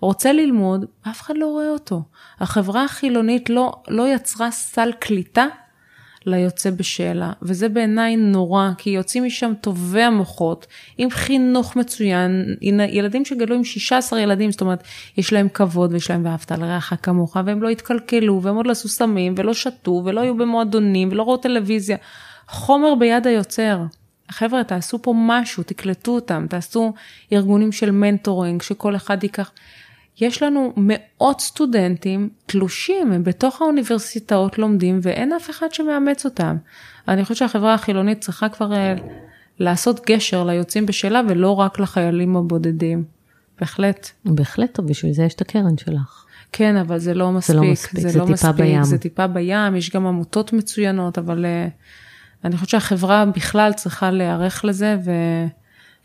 [0.01, 2.03] רוצה ללמוד, ואף אחד לא רואה אותו.
[2.41, 5.47] החברה החילונית לא, לא יצרה סל קליטה
[6.27, 10.67] ליוצא בשאלה, וזה בעיניי נורא, כי יוצאים משם טובי המוחות,
[10.99, 12.57] עם חינוך מצוין,
[12.89, 14.83] ילדים שגדלו עם 16 ילדים, זאת אומרת,
[15.17, 18.89] יש להם כבוד ויש להם ואהבת לרעך כמוך, והם לא התקלקלו, והם עוד לא עשו
[18.89, 21.97] סמים, ולא שתו, ולא היו במועדונים, ולא ראו טלוויזיה.
[22.49, 23.79] חומר ביד היוצר.
[24.31, 26.93] חבר'ה, תעשו פה משהו, תקלטו אותם, תעשו
[27.33, 29.51] ארגונים של מנטורינג, שכל אחד ייקח.
[30.21, 36.57] יש לנו מאות סטודנטים תלושים, הם בתוך האוניברסיטאות לומדים ואין אף אחד שמאמץ אותם.
[37.09, 38.95] אני חושבת שהחברה החילונית צריכה כבר אה,
[39.59, 43.05] לעשות גשר ליוצאים בשאלה ולא רק לחיילים הבודדים.
[43.61, 44.11] בהחלט.
[44.25, 46.25] בהחלט טוב, בשביל זה יש את הקרן שלך.
[46.53, 47.57] כן, אבל זה לא מספיק.
[47.57, 48.85] לא מספיק, זה לא טיפה מספיק, בים.
[48.85, 51.69] זה טיפה בים, יש גם עמותות מצוינות, אבל אה,
[52.45, 54.97] אני חושבת שהחברה בכלל צריכה להיערך לזה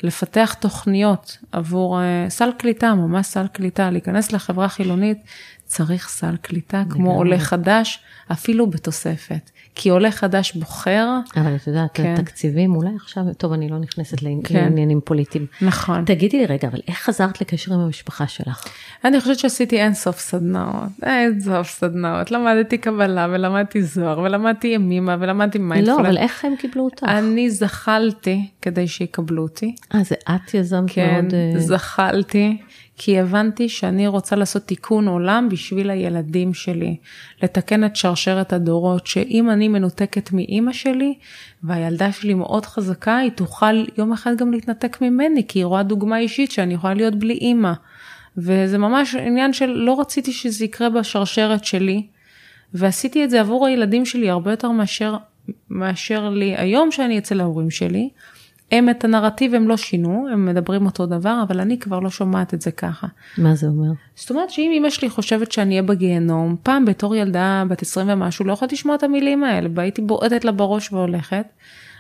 [0.04, 5.18] ולפתח תוכניות עבור אה, סל קליטה, ממש סל קליטה, להיכנס לחברה חילונית,
[5.66, 8.00] צריך סל קליטה, כמו עולה חדש,
[8.32, 9.52] אפילו בתוספת.
[9.76, 11.08] כי עולה חדש בוחר.
[11.36, 12.14] אבל את יודעת, כן.
[12.14, 14.56] התקציבים, אולי עכשיו, טוב, אני לא נכנסת כן.
[14.56, 15.46] לעניינים פוליטיים.
[15.62, 16.06] נכון.
[16.06, 18.68] תגידי לי רגע, אבל איך חזרת לקשר עם המשפחה שלך?
[19.06, 22.32] אני חושבת שעשיתי אין סוף סדנאות, אין סוף סדנאות.
[22.32, 26.00] למדתי קבלה, ולמדתי זוהר, ולמדתי ימימה, ולמדתי מיינדפולנט.
[26.04, 27.04] לא, אבל איך הם קיבלו אותך?
[27.04, 29.76] אני זחלתי כדי שיקבלו אותי.
[29.96, 31.32] אה, זה את יזמת כן, מאוד...
[31.32, 32.58] כן, זחלתי.
[32.98, 36.98] כי הבנתי שאני רוצה לעשות תיקון עולם בשביל הילדים שלי.
[37.44, 41.14] לתקן את שרשרת הדורות, שאם אני מנותקת מאימא שלי,
[41.64, 46.20] והילדה שלי מאוד חזקה, היא תוכל יום אחד גם להתנתק ממני, כי היא רואה דוגמה
[46.20, 47.74] אישית שאני יכולה להיות בלי אימא.
[48.38, 52.08] וזה ממש עניין של לא רציתי שזה יקרה בשרשרת שלי,
[52.74, 55.16] ועשיתי את זה עבור הילדים שלי הרבה יותר מאשר,
[55.70, 58.10] מאשר לי היום שאני אצל ההורים שלי.
[58.72, 62.54] הם את הנרטיב הם לא שינו, הם מדברים אותו דבר, אבל אני כבר לא שומעת
[62.54, 63.08] את זה ככה.
[63.38, 63.92] מה זה אומר?
[64.16, 68.46] זאת אומרת שאם אמא שלי חושבת שאני אהיה בגיהנום, פעם בתור ילדה בת 20 ומשהו
[68.46, 71.46] לא יכולתי לשמוע את המילים האלה, והייתי בועטת לה בראש והולכת.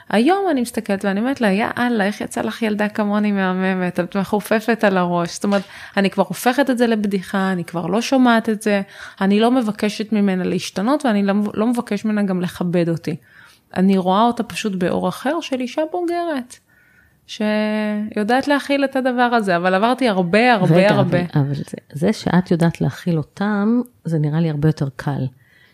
[0.09, 4.17] היום אני מסתכלת ואני אומרת לה, יא אללה, איך יצא לך ילדה כמוני מהממת, את
[4.17, 5.33] מחופפת על הראש.
[5.33, 5.61] זאת אומרת,
[5.97, 8.81] אני כבר הופכת את זה לבדיחה, אני כבר לא שומעת את זה,
[9.21, 13.15] אני לא מבקשת ממנה להשתנות ואני לא, לא מבקש ממנה גם לכבד אותי.
[13.75, 16.55] אני רואה אותה פשוט באור אחר של אישה בוגרת.
[17.27, 21.19] שיודעת להכיל את הדבר הזה, אבל עברתי הרבה הרבה רגע, הרבה.
[21.19, 21.63] אבל, אבל זה,
[21.93, 25.25] זה שאת יודעת להכיל אותם, זה נראה לי הרבה יותר קל.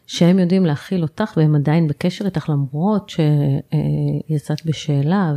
[0.07, 5.33] שהם יודעים להכיל אותך והם עדיין בקשר איתך למרות שיצאת בשאלה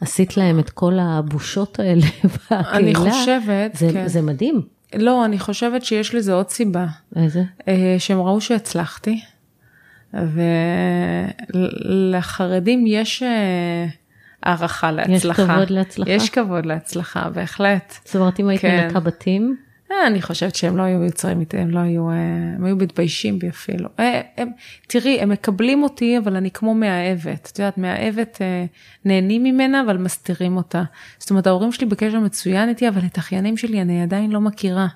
[0.00, 2.76] ועשית להם את כל הבושות האלה בקהילה.
[2.78, 4.08] אני חושבת, זה, כן.
[4.08, 4.62] זה מדהים.
[4.94, 6.86] לא, אני חושבת שיש לזה עוד סיבה.
[7.16, 7.42] איזה?
[7.68, 9.20] אה, שהם ראו שהצלחתי.
[11.84, 13.86] ולחרדים יש אה,
[14.42, 15.42] הערכה להצלחה.
[15.42, 16.10] יש כבוד להצלחה?
[16.10, 17.94] יש כבוד להצלחה, בהחלט.
[18.04, 18.84] זאת אומרת, אם היית כן.
[18.84, 19.56] מנקה בתים?
[19.92, 23.48] אה, אני חושבת שהם לא היו יוצרים איתי, הם לא היו, הם היו מתביישים בי
[23.48, 23.88] אפילו.
[23.98, 24.50] הם,
[24.86, 27.50] תראי, הם מקבלים אותי, אבל אני כמו מאהבת.
[27.52, 28.38] את יודעת, מאהבת
[29.04, 30.82] נהנים ממנה, אבל מסתירים אותה.
[31.18, 34.86] זאת אומרת, ההורים שלי בקשר מצוין איתי, אבל את אחיינים שלי אני עדיין לא מכירה.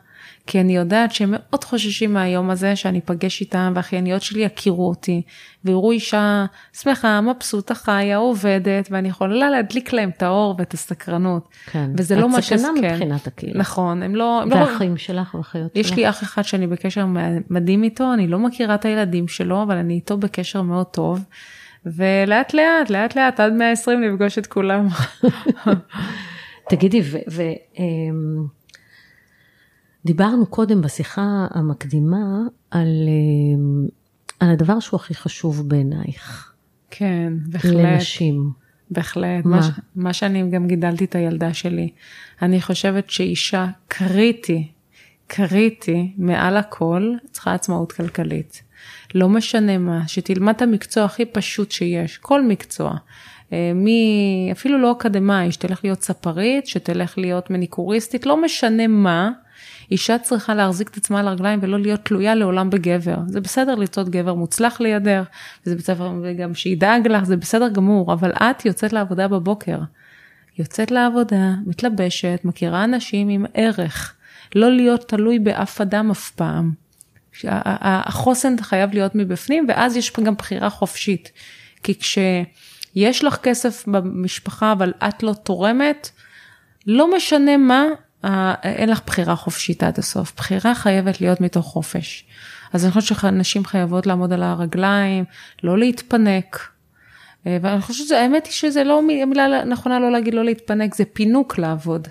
[0.47, 5.23] כי אני יודעת שהם מאוד חוששים מהיום הזה שאני אפגש איתם והאחייניות שלי יכירו אותי
[5.65, 11.49] ויראו אישה שמחה, מבסוטה, חיה, עובדת ואני יכולה להדליק להם את האור ואת הסקרנות.
[11.67, 12.55] כן, וזה לא מה שזה...
[12.55, 13.61] את סכנה מבחינת הקהילה.
[13.61, 14.43] נכון, הם לא...
[14.47, 14.97] לא- והאחים לא...
[14.97, 15.87] שלך ואחיות שלך.
[15.87, 17.07] יש לי אח אחד שאני בקשר
[17.51, 21.25] מדהים איתו, אני לא מכירה את הילדים שלו, אבל אני איתו בקשר מאוד טוב.
[21.87, 24.89] ולאט לאט, לאט לאט, עד 120 לפגוש את כולם.
[26.71, 27.19] תגידי, ו...
[27.31, 27.43] ו
[27.79, 28.47] אמ,
[30.05, 32.27] דיברנו קודם בשיחה המקדימה
[32.71, 33.89] על, אה,
[34.41, 36.53] על הדבר שהוא הכי חשוב בעינייך.
[36.91, 37.75] כן, בהחלט.
[37.75, 38.51] לנשים.
[38.91, 39.45] בהחלט.
[39.45, 39.61] מה?
[39.61, 41.91] מה, מה שאני גם גידלתי את הילדה שלי.
[42.43, 44.69] אני חושבת שאישה קריטי,
[45.27, 48.63] קריטי, מעל הכל, צריכה עצמאות כלכלית.
[49.15, 52.97] לא משנה מה, שתלמד את המקצוע הכי פשוט שיש, כל מקצוע.
[53.53, 59.31] אה, מי, אפילו לא אקדמאי, שתלך להיות ספרית, שתלך להיות מניקוריסטית, לא משנה מה,
[59.93, 63.17] אישה צריכה להחזיק את עצמה על הרגליים ולא להיות תלויה לעולם בגבר.
[63.27, 65.23] זה בסדר לרצות גבר מוצלח לידר,
[65.67, 69.79] וזה בסדר גם שידאג לך, זה בסדר גמור, אבל את יוצאת לעבודה בבוקר.
[70.59, 74.15] יוצאת לעבודה, מתלבשת, מכירה אנשים עם ערך.
[74.55, 76.73] לא להיות תלוי באף אדם אף פעם.
[77.45, 81.33] החוסן חייב להיות מבפנים, ואז יש גם בחירה חופשית.
[81.83, 86.11] כי כשיש לך כסף במשפחה, אבל את לא תורמת,
[86.87, 87.85] לא משנה מה,
[88.63, 92.25] אין לך בחירה חופשית עד הסוף, בחירה חייבת להיות מתוך חופש.
[92.73, 95.25] אז אני חושבת שנשים חייבות לעמוד על הרגליים,
[95.63, 96.69] לא להתפנק.
[97.47, 101.59] אה, ואני חושבת שהאמת היא שזה לא מילה נכונה לא להגיד לא להתפנק, זה פינוק
[101.59, 102.09] לעבוד.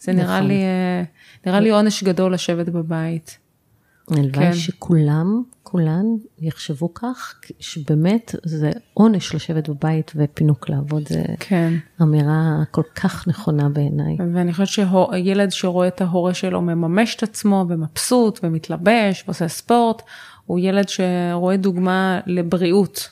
[0.00, 0.48] זה נראה נכון.
[0.48, 1.02] לי, אה,
[1.46, 3.38] נראה לי עונש גדול לשבת בבית.
[4.18, 4.52] הלוואי כן.
[4.52, 6.04] שכולם, כולן
[6.38, 11.72] יחשבו כך, שבאמת זה עונש לשבת בבית ופינוק לעבוד, זה כן.
[12.02, 14.16] אמירה כל כך נכונה בעיניי.
[14.34, 20.02] ואני חושבת שילד שרואה את ההורה שלו מממש את עצמו ומבסוט ומתלבש ועושה ספורט,
[20.46, 23.10] הוא ילד שרואה דוגמה לבריאות.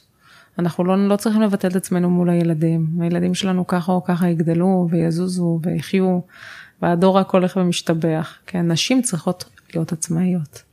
[0.59, 2.87] אנחנו לא, לא צריכים לבטל את עצמנו מול הילדים.
[3.01, 6.21] הילדים שלנו ככה או ככה יגדלו ויזוזו ויחיו,
[6.83, 8.39] והדור רק הולך ומשתבח.
[8.47, 9.45] כן, נשים צריכות
[9.75, 10.70] להיות עצמאיות.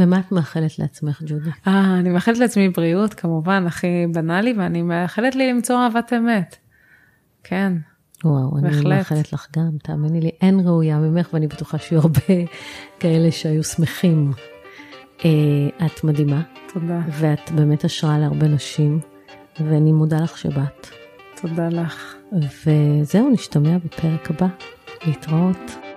[0.00, 1.50] ומה את מאחלת לעצמך, ג'ודי?
[1.66, 6.56] אה, אני מאחלת לעצמי בריאות, כמובן, הכי בנאלי, ואני מאחלת לי למצוא אהבת אמת.
[7.44, 7.72] כן.
[8.24, 8.86] וואו, בהחלט.
[8.86, 12.20] אני מאחלת לך גם, תאמיני לי, אין ראויה ממך, ואני בטוחה שיהיו הרבה
[13.00, 14.32] כאלה שהיו שמחים.
[15.24, 16.42] אה, את מדהימה.
[16.72, 17.00] תודה.
[17.10, 19.00] ואת באמת השראה להרבה נשים,
[19.60, 20.86] ואני מודה לך שבאת.
[21.40, 22.14] תודה לך.
[22.66, 24.46] וזהו, נשתמע בפרק הבא.
[25.06, 25.89] להתראות.